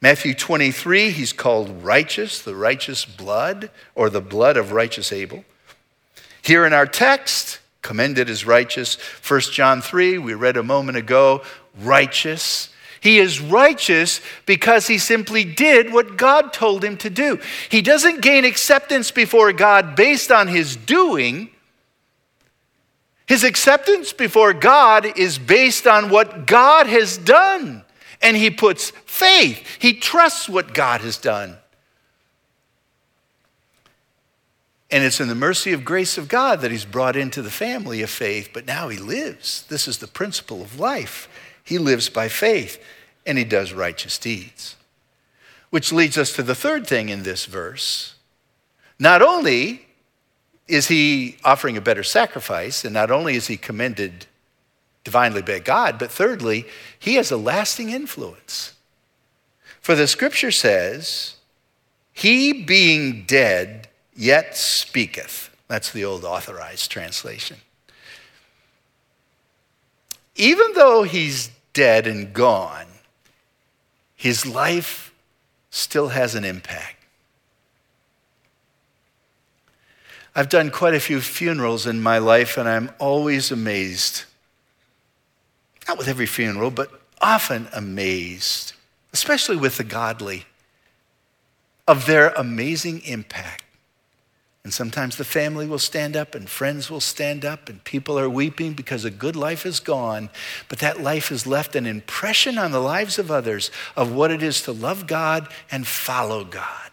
Matthew 0.00 0.34
23, 0.34 1.10
he's 1.10 1.32
called 1.32 1.82
righteous, 1.82 2.42
the 2.42 2.54
righteous 2.54 3.06
blood, 3.06 3.70
or 3.94 4.10
the 4.10 4.20
blood 4.20 4.58
of 4.58 4.72
righteous 4.72 5.12
Abel. 5.12 5.44
Here 6.44 6.66
in 6.66 6.74
our 6.74 6.86
text, 6.86 7.58
commended 7.80 8.28
as 8.28 8.44
righteous. 8.44 8.98
1 9.26 9.40
John 9.52 9.80
3, 9.80 10.18
we 10.18 10.34
read 10.34 10.58
a 10.58 10.62
moment 10.62 10.98
ago, 10.98 11.42
righteous. 11.80 12.68
He 13.00 13.18
is 13.18 13.40
righteous 13.40 14.20
because 14.44 14.86
he 14.86 14.98
simply 14.98 15.44
did 15.44 15.90
what 15.90 16.18
God 16.18 16.52
told 16.52 16.84
him 16.84 16.98
to 16.98 17.08
do. 17.08 17.40
He 17.70 17.80
doesn't 17.80 18.20
gain 18.20 18.44
acceptance 18.44 19.10
before 19.10 19.54
God 19.54 19.96
based 19.96 20.30
on 20.30 20.48
his 20.48 20.76
doing. 20.76 21.48
His 23.24 23.42
acceptance 23.42 24.12
before 24.12 24.52
God 24.52 25.18
is 25.18 25.38
based 25.38 25.86
on 25.86 26.10
what 26.10 26.46
God 26.46 26.86
has 26.86 27.16
done. 27.16 27.84
And 28.20 28.36
he 28.36 28.50
puts 28.50 28.90
faith, 28.90 29.66
he 29.78 29.94
trusts 29.94 30.46
what 30.46 30.74
God 30.74 31.00
has 31.00 31.16
done. 31.16 31.56
And 34.94 35.02
it's 35.02 35.18
in 35.18 35.26
the 35.26 35.34
mercy 35.34 35.72
of 35.72 35.84
grace 35.84 36.16
of 36.16 36.28
God 36.28 36.60
that 36.60 36.70
he's 36.70 36.84
brought 36.84 37.16
into 37.16 37.42
the 37.42 37.50
family 37.50 38.00
of 38.00 38.10
faith, 38.10 38.50
but 38.54 38.64
now 38.64 38.86
he 38.86 38.96
lives. 38.96 39.64
This 39.68 39.88
is 39.88 39.98
the 39.98 40.06
principle 40.06 40.62
of 40.62 40.78
life. 40.78 41.28
He 41.64 41.78
lives 41.78 42.08
by 42.08 42.28
faith 42.28 42.80
and 43.26 43.36
he 43.36 43.42
does 43.42 43.72
righteous 43.72 44.18
deeds. 44.18 44.76
Which 45.70 45.90
leads 45.90 46.16
us 46.16 46.32
to 46.36 46.44
the 46.44 46.54
third 46.54 46.86
thing 46.86 47.08
in 47.08 47.24
this 47.24 47.46
verse. 47.46 48.14
Not 48.96 49.20
only 49.20 49.84
is 50.68 50.86
he 50.86 51.38
offering 51.42 51.76
a 51.76 51.80
better 51.80 52.04
sacrifice, 52.04 52.84
and 52.84 52.94
not 52.94 53.10
only 53.10 53.34
is 53.34 53.48
he 53.48 53.56
commended 53.56 54.26
divinely 55.02 55.42
by 55.42 55.58
God, 55.58 55.98
but 55.98 56.12
thirdly, 56.12 56.66
he 56.96 57.16
has 57.16 57.32
a 57.32 57.36
lasting 57.36 57.90
influence. 57.90 58.74
For 59.80 59.96
the 59.96 60.06
scripture 60.06 60.52
says, 60.52 61.34
He 62.12 62.62
being 62.62 63.24
dead 63.24 63.83
yet 64.16 64.56
speaketh. 64.56 65.50
That's 65.68 65.90
the 65.90 66.04
old 66.04 66.24
authorized 66.24 66.90
translation. 66.90 67.56
Even 70.36 70.72
though 70.74 71.02
he's 71.04 71.50
dead 71.72 72.06
and 72.06 72.32
gone, 72.32 72.86
his 74.14 74.46
life 74.46 75.12
still 75.70 76.08
has 76.08 76.34
an 76.34 76.44
impact. 76.44 76.96
I've 80.34 80.48
done 80.48 80.70
quite 80.70 80.94
a 80.94 81.00
few 81.00 81.20
funerals 81.20 81.86
in 81.86 82.00
my 82.02 82.18
life, 82.18 82.56
and 82.56 82.68
I'm 82.68 82.90
always 82.98 83.52
amazed. 83.52 84.24
Not 85.86 85.98
with 85.98 86.08
every 86.08 86.26
funeral, 86.26 86.70
but 86.70 86.90
often 87.20 87.68
amazed, 87.72 88.72
especially 89.12 89.56
with 89.56 89.76
the 89.76 89.84
godly, 89.84 90.46
of 91.86 92.06
their 92.06 92.30
amazing 92.30 93.02
impact. 93.02 93.63
And 94.64 94.72
sometimes 94.72 95.16
the 95.16 95.24
family 95.24 95.66
will 95.66 95.78
stand 95.78 96.16
up 96.16 96.34
and 96.34 96.48
friends 96.48 96.90
will 96.90 97.00
stand 97.00 97.44
up 97.44 97.68
and 97.68 97.84
people 97.84 98.18
are 98.18 98.30
weeping 98.30 98.72
because 98.72 99.04
a 99.04 99.10
good 99.10 99.36
life 99.36 99.66
is 99.66 99.78
gone. 99.78 100.30
But 100.70 100.78
that 100.78 101.02
life 101.02 101.28
has 101.28 101.46
left 101.46 101.76
an 101.76 101.84
impression 101.84 102.56
on 102.56 102.72
the 102.72 102.80
lives 102.80 103.18
of 103.18 103.30
others 103.30 103.70
of 103.94 104.12
what 104.12 104.30
it 104.30 104.42
is 104.42 104.62
to 104.62 104.72
love 104.72 105.06
God 105.06 105.48
and 105.70 105.86
follow 105.86 106.44
God. 106.44 106.90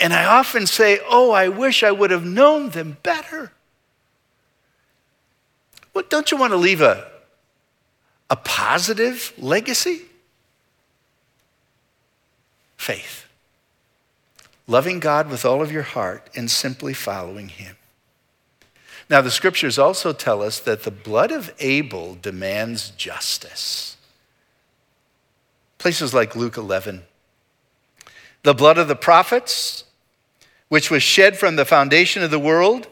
And 0.00 0.12
I 0.12 0.24
often 0.24 0.68
say, 0.68 1.00
Oh, 1.08 1.32
I 1.32 1.48
wish 1.48 1.82
I 1.82 1.90
would 1.90 2.12
have 2.12 2.24
known 2.24 2.70
them 2.70 2.98
better. 3.02 3.52
Well, 5.92 6.04
don't 6.08 6.30
you 6.30 6.36
want 6.36 6.52
to 6.52 6.56
leave 6.56 6.80
a, 6.80 7.10
a 8.30 8.36
positive 8.36 9.32
legacy? 9.36 10.02
Faith 12.76 13.22
loving 14.66 15.00
God 15.00 15.28
with 15.28 15.44
all 15.44 15.62
of 15.62 15.72
your 15.72 15.82
heart 15.82 16.28
and 16.34 16.50
simply 16.50 16.94
following 16.94 17.48
Him. 17.48 17.76
Now, 19.10 19.20
the 19.20 19.30
scriptures 19.30 19.78
also 19.78 20.12
tell 20.12 20.42
us 20.42 20.58
that 20.60 20.84
the 20.84 20.90
blood 20.90 21.32
of 21.32 21.52
Abel 21.58 22.16
demands 22.20 22.90
justice. 22.90 23.96
Places 25.78 26.14
like 26.14 26.36
Luke 26.36 26.56
11. 26.56 27.02
The 28.42 28.54
blood 28.54 28.78
of 28.78 28.88
the 28.88 28.96
prophets, 28.96 29.84
which 30.68 30.90
was 30.90 31.02
shed 31.02 31.36
from 31.36 31.56
the 31.56 31.64
foundation 31.64 32.22
of 32.22 32.30
the 32.30 32.38
world, 32.38 32.86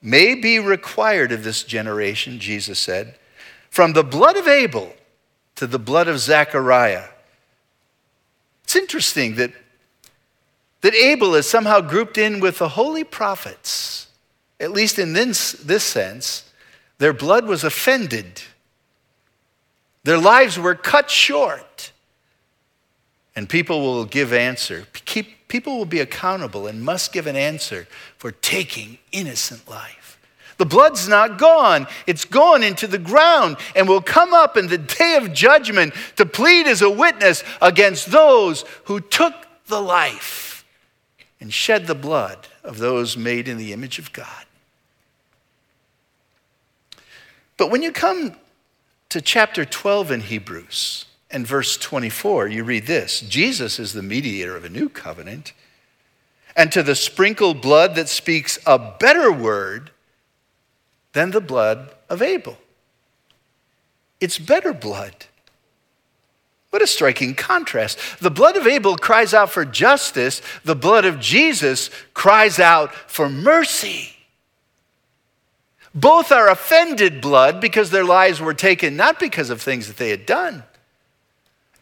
may 0.00 0.34
be 0.34 0.58
required 0.58 1.32
of 1.32 1.44
this 1.44 1.64
generation, 1.64 2.38
Jesus 2.38 2.78
said. 2.78 3.16
From 3.70 3.92
the 3.92 4.04
blood 4.04 4.36
of 4.36 4.46
Abel 4.46 4.94
to 5.56 5.66
the 5.66 5.78
blood 5.78 6.08
of 6.08 6.20
Zechariah. 6.20 7.08
It's 8.64 8.76
interesting 8.76 9.36
that 9.36 9.52
that 10.84 10.94
Abel 10.94 11.34
is 11.34 11.48
somehow 11.48 11.80
grouped 11.80 12.18
in 12.18 12.40
with 12.40 12.58
the 12.58 12.68
holy 12.68 13.04
prophets, 13.04 14.06
at 14.60 14.70
least 14.70 14.98
in 14.98 15.14
this, 15.14 15.52
this 15.52 15.82
sense. 15.82 16.52
Their 16.98 17.14
blood 17.14 17.46
was 17.46 17.64
offended, 17.64 18.42
their 20.02 20.18
lives 20.18 20.58
were 20.58 20.74
cut 20.74 21.10
short. 21.10 21.90
And 23.34 23.48
people 23.48 23.80
will 23.80 24.04
give 24.04 24.32
answer. 24.32 24.86
Keep, 25.06 25.48
people 25.48 25.78
will 25.78 25.86
be 25.86 26.00
accountable 26.00 26.66
and 26.66 26.84
must 26.84 27.14
give 27.14 27.26
an 27.26 27.34
answer 27.34 27.88
for 28.18 28.30
taking 28.30 28.98
innocent 29.10 29.66
life. 29.68 30.20
The 30.58 30.66
blood's 30.66 31.08
not 31.08 31.38
gone. 31.38 31.88
It's 32.06 32.26
gone 32.26 32.62
into 32.62 32.86
the 32.86 32.98
ground 32.98 33.56
and 33.74 33.88
will 33.88 34.02
come 34.02 34.34
up 34.34 34.56
in 34.56 34.68
the 34.68 34.78
day 34.78 35.16
of 35.16 35.32
judgment 35.32 35.94
to 36.16 36.26
plead 36.26 36.66
as 36.66 36.82
a 36.82 36.90
witness 36.90 37.42
against 37.62 38.12
those 38.12 38.66
who 38.84 39.00
took 39.00 39.34
the 39.66 39.80
life 39.80 40.53
and 41.44 41.52
shed 41.52 41.86
the 41.86 41.94
blood 41.94 42.48
of 42.62 42.78
those 42.78 43.18
made 43.18 43.48
in 43.48 43.58
the 43.58 43.74
image 43.74 43.98
of 43.98 44.14
God. 44.14 44.46
But 47.58 47.70
when 47.70 47.82
you 47.82 47.92
come 47.92 48.36
to 49.10 49.20
chapter 49.20 49.66
12 49.66 50.10
in 50.10 50.20
Hebrews 50.22 51.04
and 51.30 51.46
verse 51.46 51.76
24, 51.76 52.48
you 52.48 52.64
read 52.64 52.86
this 52.86 53.20
Jesus 53.20 53.78
is 53.78 53.92
the 53.92 54.02
mediator 54.02 54.56
of 54.56 54.64
a 54.64 54.70
new 54.70 54.88
covenant, 54.88 55.52
and 56.56 56.72
to 56.72 56.82
the 56.82 56.94
sprinkled 56.94 57.60
blood 57.60 57.94
that 57.94 58.08
speaks 58.08 58.58
a 58.64 58.78
better 58.98 59.30
word 59.30 59.90
than 61.12 61.30
the 61.30 61.42
blood 61.42 61.94
of 62.08 62.22
Abel. 62.22 62.56
It's 64.18 64.38
better 64.38 64.72
blood. 64.72 65.26
What 66.74 66.82
a 66.82 66.88
striking 66.88 67.36
contrast. 67.36 68.00
The 68.18 68.32
blood 68.32 68.56
of 68.56 68.66
Abel 68.66 68.96
cries 68.96 69.32
out 69.32 69.48
for 69.48 69.64
justice, 69.64 70.42
the 70.64 70.74
blood 70.74 71.04
of 71.04 71.20
Jesus 71.20 71.88
cries 72.14 72.58
out 72.58 72.92
for 72.92 73.28
mercy. 73.28 74.16
Both 75.94 76.32
are 76.32 76.48
offended 76.48 77.20
blood 77.20 77.60
because 77.60 77.90
their 77.90 78.02
lives 78.02 78.40
were 78.40 78.54
taken 78.54 78.96
not 78.96 79.20
because 79.20 79.50
of 79.50 79.62
things 79.62 79.86
that 79.86 79.98
they 79.98 80.10
had 80.10 80.26
done. 80.26 80.64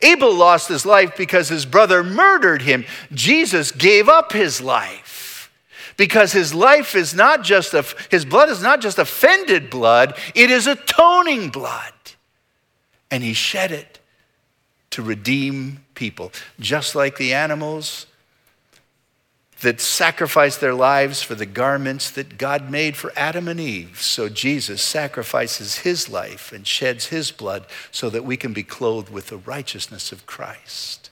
Abel 0.03 0.35
lost 0.35 0.69
his 0.69 0.85
life 0.85 1.17
because 1.17 1.49
his 1.49 1.65
brother 1.65 2.05
murdered 2.05 2.61
him. 2.61 2.85
Jesus 3.15 3.73
gave 3.73 4.11
up 4.11 4.33
his 4.33 4.61
life 4.61 5.51
because 5.97 6.33
his 6.33 6.55
life 6.55 6.95
is 6.95 7.15
not 7.15 7.45
just 7.45 7.73
a, 7.73 7.83
his 8.11 8.27
blood 8.27 8.51
is 8.51 8.61
not 8.61 8.83
just 8.83 8.99
offended 8.99 9.71
blood, 9.71 10.19
it 10.35 10.51
is 10.51 10.67
atoning 10.67 11.49
blood. 11.49 11.95
And 13.11 13.25
he 13.25 13.33
shed 13.33 13.73
it 13.73 13.92
to 14.93 15.03
redeem 15.03 15.85
people, 15.95 16.33
just 16.59 16.95
like 16.95 17.17
the 17.17 17.35
animals 17.35 18.07
that 19.63 19.81
sacrificed 19.81 20.61
their 20.61 20.75
lives 20.75 21.23
for 21.23 21.35
the 21.35 21.47
garments 21.47 22.11
that 22.11 22.37
God 22.37 22.71
made 22.71 22.97
for 22.97 23.13
Adam 23.17 23.47
and 23.47 23.61
Eve. 23.61 24.01
So 24.01 24.29
Jesus 24.29 24.83
sacrifices 24.83 25.79
his 25.79 26.09
life 26.09 26.53
and 26.53 26.67
sheds 26.67 27.07
his 27.07 27.31
blood 27.31 27.67
so 27.91 28.11
that 28.11 28.25
we 28.25 28.37
can 28.37 28.53
be 28.53 28.65
clothed 28.65 29.09
with 29.09 29.29
the 29.29 29.37
righteousness 29.37 30.11
of 30.11 30.27
Christ. 30.27 31.11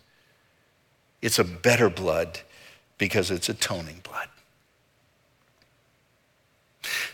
It's 1.23 1.39
a 1.39 1.45
better 1.45 1.89
blood 1.89 2.41
because 2.99 3.31
it's 3.31 3.49
atoning 3.49 4.01
blood. 4.03 4.29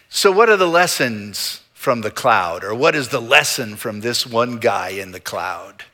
So, 0.09 0.33
what 0.33 0.49
are 0.49 0.57
the 0.57 0.67
lessons 0.67 1.61
from 1.75 2.01
the 2.01 2.11
cloud? 2.11 2.65
Or 2.65 2.75
what 2.75 2.95
is 2.95 3.09
the 3.09 3.21
lesson 3.21 3.77
from 3.77 4.01
this 4.01 4.27
one 4.27 4.57
guy 4.57 4.91
in 4.91 5.13
the 5.13 5.21
cloud? 5.21 5.85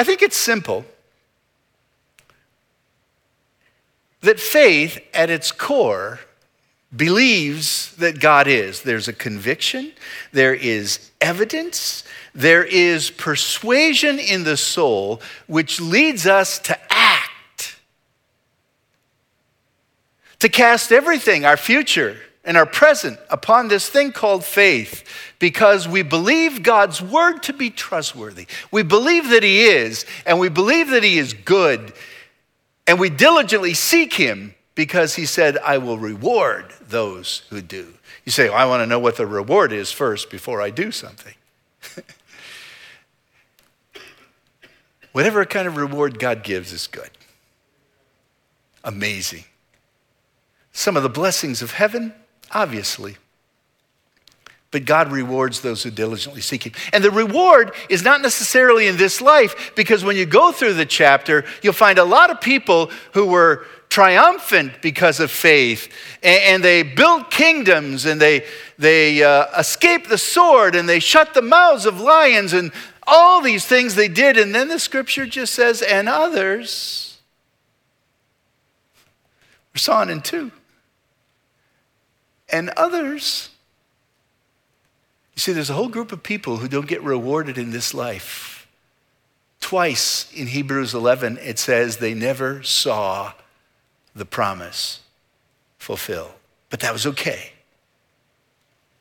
I 0.00 0.02
think 0.02 0.22
it's 0.22 0.38
simple 0.38 0.86
that 4.22 4.40
faith 4.40 4.98
at 5.12 5.28
its 5.28 5.52
core 5.52 6.20
believes 6.96 7.94
that 7.96 8.18
God 8.18 8.48
is. 8.48 8.80
There's 8.80 9.08
a 9.08 9.12
conviction, 9.12 9.92
there 10.32 10.54
is 10.54 11.10
evidence, 11.20 12.02
there 12.34 12.64
is 12.64 13.10
persuasion 13.10 14.18
in 14.18 14.44
the 14.44 14.56
soul 14.56 15.20
which 15.46 15.82
leads 15.82 16.26
us 16.26 16.58
to 16.60 16.78
act, 16.88 17.76
to 20.38 20.48
cast 20.48 20.92
everything, 20.92 21.44
our 21.44 21.58
future 21.58 22.16
and 22.44 22.56
are 22.56 22.66
present, 22.66 23.18
upon 23.28 23.68
this 23.68 23.88
thing 23.88 24.12
called 24.12 24.44
faith 24.44 25.04
because 25.38 25.86
we 25.86 26.02
believe 26.02 26.62
God's 26.62 27.02
word 27.02 27.42
to 27.44 27.52
be 27.52 27.68
trustworthy. 27.70 28.46
We 28.70 28.82
believe 28.82 29.28
that 29.30 29.42
He 29.42 29.64
is, 29.64 30.06
and 30.24 30.40
we 30.40 30.48
believe 30.48 30.90
that 30.90 31.02
He 31.02 31.18
is 31.18 31.34
good, 31.34 31.92
and 32.86 32.98
we 32.98 33.10
diligently 33.10 33.74
seek 33.74 34.14
Him 34.14 34.54
because 34.74 35.16
He 35.16 35.26
said, 35.26 35.58
I 35.58 35.78
will 35.78 35.98
reward 35.98 36.72
those 36.80 37.42
who 37.50 37.60
do. 37.60 37.94
You 38.24 38.32
say, 38.32 38.48
well, 38.48 38.58
I 38.58 38.64
want 38.64 38.80
to 38.82 38.86
know 38.86 38.98
what 38.98 39.16
the 39.16 39.26
reward 39.26 39.72
is 39.72 39.92
first 39.92 40.30
before 40.30 40.62
I 40.62 40.70
do 40.70 40.90
something. 40.90 41.34
Whatever 45.12 45.44
kind 45.44 45.66
of 45.66 45.76
reward 45.76 46.18
God 46.18 46.42
gives 46.42 46.72
is 46.72 46.86
good. 46.86 47.10
Amazing. 48.84 49.44
Some 50.72 50.96
of 50.96 51.02
the 51.02 51.08
blessings 51.08 51.62
of 51.62 51.72
heaven, 51.72 52.14
obviously. 52.52 53.16
But 54.70 54.84
God 54.84 55.10
rewards 55.10 55.60
those 55.60 55.82
who 55.82 55.90
diligently 55.90 56.40
seek 56.40 56.64
Him. 56.64 56.72
And 56.92 57.02
the 57.02 57.10
reward 57.10 57.72
is 57.88 58.04
not 58.04 58.22
necessarily 58.22 58.86
in 58.86 58.96
this 58.96 59.20
life, 59.20 59.72
because 59.74 60.04
when 60.04 60.16
you 60.16 60.26
go 60.26 60.52
through 60.52 60.74
the 60.74 60.86
chapter, 60.86 61.44
you'll 61.62 61.72
find 61.72 61.98
a 61.98 62.04
lot 62.04 62.30
of 62.30 62.40
people 62.40 62.90
who 63.12 63.26
were 63.26 63.66
triumphant 63.88 64.80
because 64.80 65.18
of 65.18 65.32
faith, 65.32 65.92
and, 66.22 66.62
they 66.62 66.84
built 66.84 67.28
kingdoms, 67.32 68.06
and 68.06 68.20
they, 68.20 68.46
they 68.78 69.24
uh, 69.24 69.46
escaped 69.58 70.08
the 70.08 70.18
sword, 70.18 70.76
and 70.76 70.88
they 70.88 71.00
shut 71.00 71.34
the 71.34 71.42
mouths 71.42 71.86
of 71.86 72.00
lions, 72.00 72.52
and 72.52 72.70
all 73.08 73.40
these 73.40 73.66
things 73.66 73.96
they 73.96 74.06
did. 74.06 74.36
And 74.36 74.54
then 74.54 74.68
the 74.68 74.78
scripture 74.78 75.26
just 75.26 75.52
says, 75.52 75.82
and 75.82 76.08
others 76.08 77.18
were 79.74 79.78
sawn 79.78 80.08
in 80.08 80.20
two. 80.20 80.52
And 82.52 82.70
others 82.70 83.50
you 85.40 85.40
see, 85.40 85.52
there's 85.54 85.70
a 85.70 85.74
whole 85.74 85.88
group 85.88 86.12
of 86.12 86.22
people 86.22 86.58
who 86.58 86.68
don't 86.68 86.86
get 86.86 87.02
rewarded 87.02 87.56
in 87.56 87.70
this 87.70 87.94
life. 87.94 88.68
Twice 89.58 90.30
in 90.34 90.48
Hebrews 90.48 90.92
11, 90.92 91.38
it 91.38 91.58
says 91.58 91.96
they 91.96 92.12
never 92.12 92.62
saw 92.62 93.32
the 94.14 94.26
promise 94.26 95.00
fulfilled. 95.78 96.32
But 96.68 96.80
that 96.80 96.92
was 96.92 97.06
okay 97.06 97.52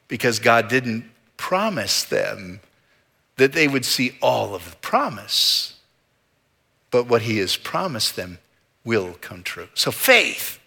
because 0.07 0.39
God 0.39 0.69
didn't 0.69 1.11
promise 1.35 2.05
them 2.05 2.61
that 3.35 3.51
they 3.51 3.67
would 3.67 3.83
see 3.83 4.17
all 4.21 4.55
of 4.55 4.69
the 4.69 4.77
promise. 4.77 5.75
But 6.89 7.07
what 7.07 7.23
He 7.23 7.39
has 7.39 7.57
promised 7.57 8.15
them 8.15 8.39
will 8.85 9.17
come 9.19 9.43
true. 9.43 9.67
So, 9.73 9.91
faith, 9.91 10.57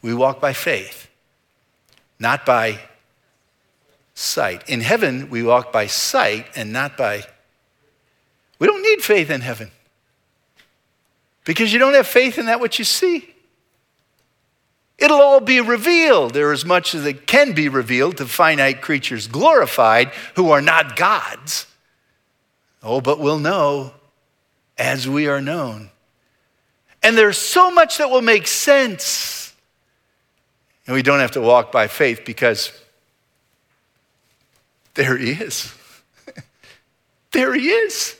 we 0.00 0.14
walk 0.14 0.40
by 0.40 0.54
faith, 0.54 1.10
not 2.18 2.46
by 2.46 2.80
sight. 4.14 4.68
In 4.68 4.80
heaven, 4.80 5.28
we 5.30 5.42
walk 5.42 5.72
by 5.72 5.86
sight 5.86 6.46
and 6.56 6.72
not 6.72 6.96
by. 6.96 7.24
We 8.58 8.66
don't 8.66 8.82
need 8.82 9.02
faith 9.02 9.30
in 9.30 9.40
heaven 9.40 9.70
because 11.44 11.72
you 11.72 11.78
don't 11.78 11.94
have 11.94 12.06
faith 12.06 12.38
in 12.38 12.46
that 12.46 12.60
which 12.60 12.78
you 12.78 12.84
see. 12.84 13.34
It'll 14.96 15.20
all 15.20 15.40
be 15.40 15.60
revealed, 15.60 16.36
or 16.36 16.52
as 16.52 16.64
much 16.64 16.94
as 16.94 17.04
it 17.04 17.26
can 17.26 17.52
be 17.52 17.68
revealed 17.68 18.16
to 18.18 18.26
finite 18.26 18.80
creatures 18.80 19.26
glorified 19.26 20.08
who 20.36 20.50
are 20.50 20.62
not 20.62 20.94
gods. 20.96 21.66
Oh, 22.82 23.00
but 23.00 23.18
we'll 23.18 23.40
know 23.40 23.92
as 24.78 25.08
we 25.08 25.26
are 25.26 25.40
known. 25.40 25.90
And 27.02 27.18
there's 27.18 27.38
so 27.38 27.70
much 27.70 27.98
that 27.98 28.08
will 28.08 28.22
make 28.22 28.46
sense. 28.46 29.43
And 30.86 30.94
we 30.94 31.02
don't 31.02 31.20
have 31.20 31.32
to 31.32 31.40
walk 31.40 31.72
by 31.72 31.86
faith 31.86 32.22
because 32.24 32.72
there 34.94 35.16
he 35.16 35.32
is. 35.32 35.74
there 37.32 37.54
he 37.54 37.68
is 37.68 38.16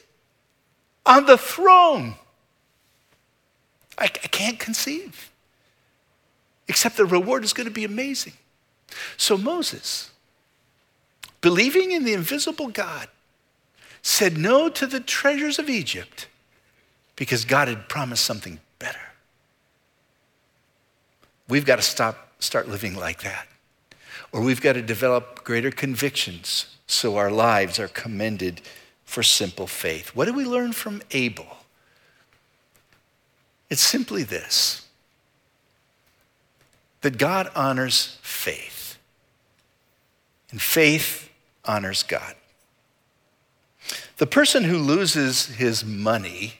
on 1.07 1.27
the 1.27 1.37
throne. 1.37 2.15
I, 3.99 4.05
I 4.05 4.09
can't 4.09 4.59
conceive. 4.59 5.31
Except 6.67 6.97
the 6.97 7.05
reward 7.05 7.45
is 7.45 7.53
going 7.53 7.67
to 7.69 7.75
be 7.75 7.85
amazing. 7.85 8.33
So 9.17 9.37
Moses, 9.37 10.11
believing 11.41 11.93
in 11.93 12.05
the 12.05 12.15
invisible 12.15 12.69
God, 12.69 13.09
said 14.03 14.37
no 14.37 14.69
to 14.69 14.87
the 14.87 15.01
treasures 15.01 15.59
of 15.59 15.69
Egypt 15.69 16.27
because 17.17 17.45
God 17.45 17.69
had 17.69 17.89
promised 17.89 18.25
something 18.25 18.61
better. 18.79 18.99
We've 21.49 21.65
got 21.65 21.77
to 21.77 21.83
stop, 21.83 22.24
start 22.39 22.69
living 22.69 22.95
like 22.95 23.23
that 23.23 23.47
or 24.35 24.41
we've 24.41 24.61
got 24.61 24.73
to 24.73 24.83
develop 24.83 25.45
greater 25.45 25.71
convictions 25.71 26.67
so 26.89 27.17
our 27.17 27.31
lives 27.31 27.79
are 27.79 27.87
commended 27.87 28.61
for 29.05 29.23
simple 29.23 29.69
faith. 29.69 30.09
What 30.09 30.25
do 30.25 30.33
we 30.33 30.45
learn 30.45 30.73
from 30.73 31.03
Abel? 31.13 31.59
It's 33.71 33.81
simply 33.81 34.25
this 34.25 34.81
that 37.03 37.17
God 37.17 37.49
honors 37.55 38.19
faith, 38.23 38.99
and 40.51 40.61
faith 40.61 41.29
honors 41.65 42.03
God. 42.03 42.35
The 44.17 44.27
person 44.27 44.65
who 44.65 44.79
loses 44.79 45.47
his 45.47 45.85
money 45.85 46.55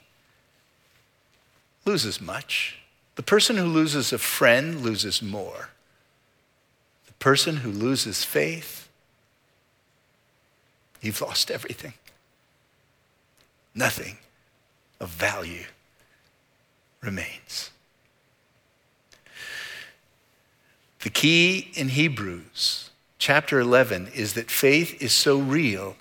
loses 1.85 2.21
much. 2.21 2.79
The 3.17 3.23
person 3.23 3.57
who 3.57 3.67
loses 3.67 4.13
a 4.13 4.19
friend 4.19 4.81
loses 4.81 5.23
more 5.23 5.71
The 7.07 7.13
person 7.15 7.59
who 7.59 7.71
loses 7.71 8.25
faith, 8.25 8.89
you've 11.01 11.21
lost 11.21 11.51
everything. 11.51 11.95
Nothing 13.75 14.19
of 15.01 15.09
value 15.09 15.65
remains. 17.01 17.71
The 21.01 21.11
key 21.11 21.71
in 21.75 21.89
Hebrews 21.91 22.91
chapter 23.19 23.61
11 23.61 24.09
is 24.15 24.35
that 24.35 24.51
faith 24.51 25.03
is 25.03 25.13
so 25.13 25.39
real 25.39 25.97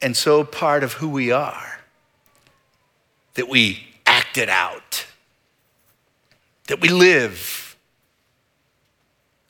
and 0.00 0.16
so 0.16 0.44
part 0.44 0.84
of 0.84 0.94
who 0.94 1.08
we 1.08 1.32
are 1.32 1.80
that 3.34 3.48
we 3.48 3.86
act 4.06 4.38
it 4.38 4.48
out, 4.48 5.06
that 6.68 6.80
we 6.80 6.88
live 6.88 7.64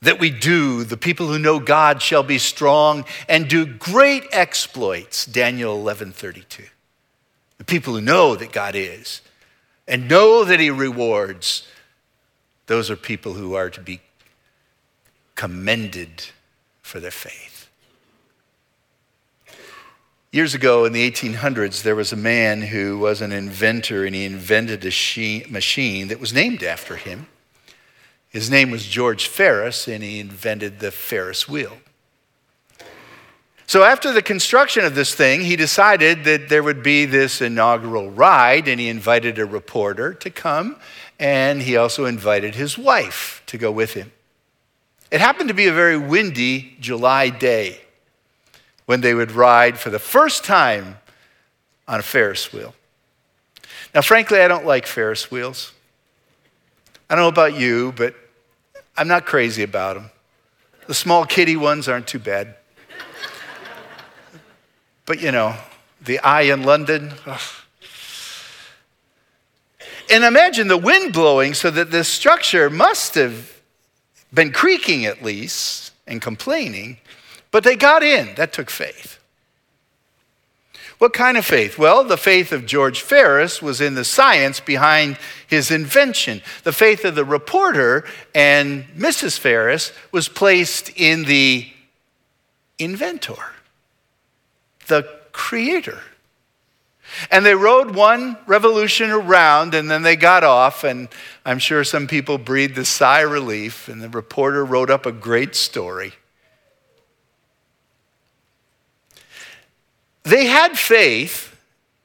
that 0.04 0.20
we 0.20 0.30
do. 0.30 0.84
The 0.84 0.96
people 0.96 1.26
who 1.26 1.38
know 1.38 1.58
God 1.58 2.00
shall 2.00 2.22
be 2.22 2.38
strong 2.38 3.04
and 3.28 3.48
do 3.48 3.66
great 3.66 4.24
exploits. 4.32 5.26
Daniel 5.26 5.76
11:32. 5.76 6.68
The 7.58 7.64
people 7.64 7.94
who 7.94 8.00
know 8.00 8.36
that 8.36 8.52
God 8.52 8.74
is 8.74 9.20
and 9.88 10.08
know 10.08 10.44
that 10.44 10.60
he 10.60 10.70
rewards 10.70 11.66
those 12.66 12.90
are 12.90 12.96
people 12.96 13.34
who 13.34 13.54
are 13.54 13.68
to 13.68 13.80
be 13.80 14.00
commended 15.34 16.24
for 16.80 16.98
their 16.98 17.10
faith. 17.10 17.53
Years 20.34 20.52
ago 20.52 20.84
in 20.84 20.92
the 20.92 21.08
1800s, 21.08 21.84
there 21.84 21.94
was 21.94 22.12
a 22.12 22.16
man 22.16 22.60
who 22.60 22.98
was 22.98 23.20
an 23.20 23.30
inventor 23.30 24.04
and 24.04 24.16
he 24.16 24.24
invented 24.24 24.84
a 24.84 25.46
machine 25.48 26.08
that 26.08 26.18
was 26.18 26.32
named 26.32 26.64
after 26.64 26.96
him. 26.96 27.28
His 28.30 28.50
name 28.50 28.72
was 28.72 28.84
George 28.84 29.28
Ferris, 29.28 29.86
and 29.86 30.02
he 30.02 30.18
invented 30.18 30.80
the 30.80 30.90
Ferris 30.90 31.48
wheel. 31.48 31.76
So, 33.68 33.84
after 33.84 34.10
the 34.12 34.22
construction 34.22 34.84
of 34.84 34.96
this 34.96 35.14
thing, 35.14 35.42
he 35.42 35.54
decided 35.54 36.24
that 36.24 36.48
there 36.48 36.64
would 36.64 36.82
be 36.82 37.04
this 37.04 37.40
inaugural 37.40 38.10
ride, 38.10 38.66
and 38.66 38.80
he 38.80 38.88
invited 38.88 39.38
a 39.38 39.46
reporter 39.46 40.12
to 40.14 40.30
come, 40.30 40.74
and 41.16 41.62
he 41.62 41.76
also 41.76 42.06
invited 42.06 42.56
his 42.56 42.76
wife 42.76 43.40
to 43.46 43.56
go 43.56 43.70
with 43.70 43.94
him. 43.94 44.10
It 45.12 45.20
happened 45.20 45.46
to 45.46 45.54
be 45.54 45.68
a 45.68 45.72
very 45.72 45.96
windy 45.96 46.76
July 46.80 47.28
day 47.28 47.83
when 48.86 49.00
they 49.00 49.14
would 49.14 49.32
ride 49.32 49.78
for 49.78 49.90
the 49.90 49.98
first 49.98 50.44
time 50.44 50.98
on 51.88 52.00
a 52.00 52.02
Ferris 52.02 52.52
wheel. 52.52 52.74
Now, 53.94 54.02
frankly, 54.02 54.40
I 54.40 54.48
don't 54.48 54.66
like 54.66 54.86
Ferris 54.86 55.30
wheels. 55.30 55.72
I 57.08 57.14
don't 57.14 57.24
know 57.24 57.28
about 57.28 57.58
you, 57.58 57.92
but 57.96 58.14
I'm 58.96 59.08
not 59.08 59.26
crazy 59.26 59.62
about 59.62 59.94
them. 59.94 60.10
The 60.86 60.94
small 60.94 61.24
kitty 61.24 61.56
ones 61.56 61.88
aren't 61.88 62.06
too 62.06 62.18
bad. 62.18 62.56
but 65.06 65.20
you 65.20 65.32
know, 65.32 65.54
the 66.02 66.18
eye 66.20 66.42
in 66.42 66.62
London, 66.62 67.12
ugh, 67.26 67.40
And 70.10 70.24
imagine 70.24 70.68
the 70.68 70.76
wind 70.76 71.12
blowing 71.12 71.54
so 71.54 71.70
that 71.70 71.90
this 71.90 72.08
structure 72.08 72.68
must 72.68 73.14
have 73.14 73.60
been 74.32 74.52
creaking 74.52 75.06
at 75.06 75.22
least 75.22 75.92
and 76.06 76.20
complaining, 76.20 76.98
but 77.54 77.62
they 77.62 77.76
got 77.76 78.02
in. 78.02 78.34
That 78.34 78.52
took 78.52 78.68
faith. 78.68 79.20
What 80.98 81.12
kind 81.12 81.36
of 81.36 81.44
faith? 81.44 81.78
Well, 81.78 82.02
the 82.02 82.16
faith 82.16 82.50
of 82.50 82.66
George 82.66 83.00
Ferris 83.00 83.62
was 83.62 83.80
in 83.80 83.94
the 83.94 84.04
science 84.04 84.58
behind 84.58 85.18
his 85.46 85.70
invention. 85.70 86.42
The 86.64 86.72
faith 86.72 87.04
of 87.04 87.14
the 87.14 87.24
reporter 87.24 88.06
and 88.34 88.86
Mrs. 88.96 89.38
Ferris 89.38 89.92
was 90.10 90.28
placed 90.28 90.90
in 90.96 91.26
the 91.26 91.68
inventor, 92.80 93.52
the 94.88 95.08
creator. 95.30 96.00
And 97.30 97.46
they 97.46 97.54
rode 97.54 97.94
one 97.94 98.36
revolution 98.48 99.12
around 99.12 99.76
and 99.76 99.88
then 99.88 100.02
they 100.02 100.16
got 100.16 100.42
off. 100.42 100.82
And 100.82 101.08
I'm 101.46 101.60
sure 101.60 101.84
some 101.84 102.08
people 102.08 102.36
breathed 102.36 102.78
a 102.78 102.84
sigh 102.84 103.20
of 103.20 103.30
relief. 103.30 103.86
And 103.86 104.02
the 104.02 104.08
reporter 104.08 104.64
wrote 104.64 104.90
up 104.90 105.06
a 105.06 105.12
great 105.12 105.54
story. 105.54 106.14
They 110.24 110.46
had 110.46 110.78
faith 110.78 111.54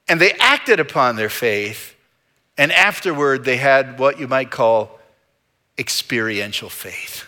and 0.07 0.19
they 0.19 0.33
acted 0.33 0.79
upon 0.79 1.15
their 1.15 1.29
faith. 1.29 1.95
And 2.57 2.71
afterward, 2.71 3.45
they 3.45 3.57
had 3.57 3.99
what 3.99 4.19
you 4.19 4.27
might 4.27 4.51
call 4.51 4.99
experiential 5.77 6.69
faith 6.69 7.25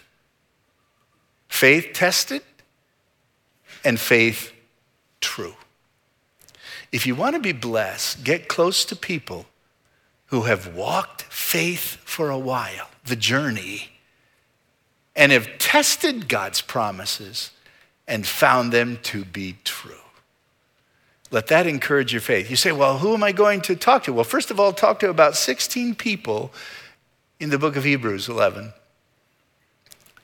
faith 1.47 1.91
tested 1.93 2.41
and 3.83 3.99
faith 3.99 4.51
true. 5.19 5.55
If 6.91 7.05
you 7.05 7.13
want 7.13 7.35
to 7.35 7.41
be 7.41 7.51
blessed, 7.51 8.23
get 8.23 8.47
close 8.47 8.83
to 8.85 8.95
people 8.95 9.45
who 10.27 10.43
have 10.43 10.73
walked 10.73 11.23
faith 11.23 11.97
for 12.03 12.29
a 12.29 12.39
while, 12.39 12.89
the 13.05 13.15
journey, 13.15 13.91
and 15.15 15.31
have 15.31 15.57
tested 15.57 16.27
God's 16.27 16.61
promises 16.61 17.51
and 18.07 18.25
found 18.25 18.71
them 18.71 18.97
to 19.03 19.23
be 19.23 19.57
true. 19.63 20.00
Let 21.31 21.47
that 21.47 21.65
encourage 21.65 22.11
your 22.11 22.21
faith. 22.21 22.49
You 22.49 22.57
say, 22.57 22.73
well, 22.73 22.97
who 22.97 23.13
am 23.13 23.23
I 23.23 23.31
going 23.31 23.61
to 23.61 23.75
talk 23.75 24.03
to? 24.03 24.13
Well, 24.13 24.25
first 24.25 24.51
of 24.51 24.59
all, 24.59 24.73
talk 24.73 24.99
to 24.99 25.09
about 25.09 25.37
16 25.37 25.95
people 25.95 26.51
in 27.39 27.49
the 27.49 27.57
book 27.57 27.77
of 27.77 27.85
Hebrews 27.85 28.27
11. 28.27 28.73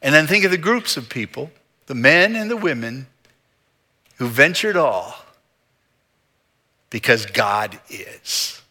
And 0.02 0.14
then 0.14 0.28
think 0.28 0.44
of 0.44 0.52
the 0.52 0.58
groups 0.58 0.98
of 0.98 1.10
people, 1.10 1.50
the 1.88 1.96
men 1.96 2.36
and 2.36 2.52
the 2.52 2.58
women 2.58 3.08
who 4.18 4.28
ventured 4.28 4.76
all 4.76 5.16
because 6.90 7.26
God 7.26 7.80
is. 7.90 8.62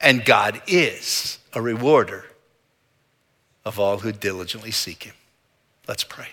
And 0.00 0.24
God 0.24 0.62
is 0.66 1.38
a 1.52 1.60
rewarder 1.60 2.24
of 3.64 3.78
all 3.78 3.98
who 3.98 4.12
diligently 4.12 4.70
seek 4.70 5.04
Him. 5.04 5.14
Let's 5.86 6.04
pray. 6.04 6.28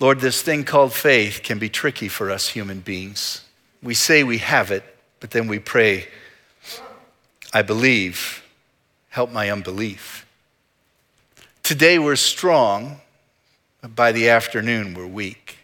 Lord, 0.00 0.20
this 0.20 0.42
thing 0.42 0.64
called 0.64 0.92
faith 0.92 1.40
can 1.42 1.58
be 1.58 1.68
tricky 1.68 2.08
for 2.08 2.30
us 2.30 2.48
human 2.48 2.80
beings. 2.80 3.44
We 3.82 3.94
say 3.94 4.22
we 4.22 4.38
have 4.38 4.70
it, 4.70 4.84
but 5.18 5.32
then 5.32 5.48
we 5.48 5.58
pray, 5.58 6.06
I 7.52 7.62
believe, 7.62 8.44
help 9.08 9.32
my 9.32 9.50
unbelief. 9.50 10.24
Today 11.64 11.98
we're 11.98 12.16
strong, 12.16 13.00
but 13.82 13.96
by 13.96 14.12
the 14.12 14.28
afternoon 14.28 14.94
we're 14.94 15.06
weak. 15.06 15.58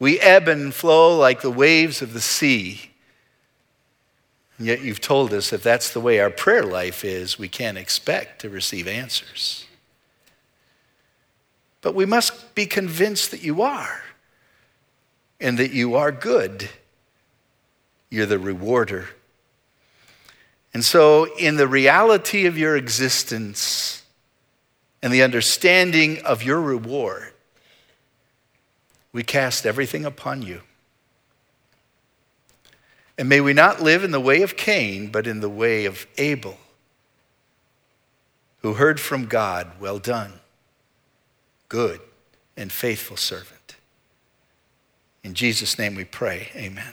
We 0.00 0.18
ebb 0.18 0.48
and 0.48 0.74
flow 0.74 1.16
like 1.16 1.40
the 1.40 1.50
waves 1.50 2.02
of 2.02 2.14
the 2.14 2.20
sea. 2.20 2.90
And 4.58 4.66
yet 4.66 4.82
you've 4.82 5.00
told 5.00 5.32
us 5.32 5.52
if 5.52 5.62
that's 5.62 5.92
the 5.92 6.00
way 6.00 6.18
our 6.18 6.30
prayer 6.30 6.64
life 6.64 7.04
is, 7.04 7.38
we 7.38 7.48
can't 7.48 7.78
expect 7.78 8.40
to 8.40 8.50
receive 8.50 8.88
answers. 8.88 9.66
But 11.84 11.94
we 11.94 12.06
must 12.06 12.54
be 12.54 12.64
convinced 12.64 13.30
that 13.32 13.42
you 13.42 13.60
are 13.60 14.00
and 15.38 15.58
that 15.58 15.72
you 15.72 15.96
are 15.96 16.10
good. 16.10 16.70
You're 18.08 18.24
the 18.24 18.38
rewarder. 18.38 19.10
And 20.72 20.82
so, 20.82 21.26
in 21.36 21.58
the 21.58 21.68
reality 21.68 22.46
of 22.46 22.56
your 22.56 22.74
existence 22.74 24.02
and 25.02 25.12
the 25.12 25.22
understanding 25.22 26.22
of 26.24 26.42
your 26.42 26.58
reward, 26.58 27.34
we 29.12 29.22
cast 29.22 29.66
everything 29.66 30.06
upon 30.06 30.40
you. 30.40 30.62
And 33.18 33.28
may 33.28 33.42
we 33.42 33.52
not 33.52 33.82
live 33.82 34.04
in 34.04 34.10
the 34.10 34.20
way 34.20 34.40
of 34.40 34.56
Cain, 34.56 35.08
but 35.08 35.26
in 35.26 35.40
the 35.40 35.50
way 35.50 35.84
of 35.84 36.06
Abel, 36.16 36.56
who 38.62 38.72
heard 38.72 38.98
from 38.98 39.26
God, 39.26 39.72
Well 39.78 39.98
done, 39.98 40.40
good 41.74 42.00
and 42.56 42.70
faithful 42.70 43.16
servant. 43.16 43.74
In 45.24 45.34
Jesus' 45.34 45.76
name 45.76 45.96
we 45.96 46.04
pray, 46.04 46.50
amen. 46.54 46.92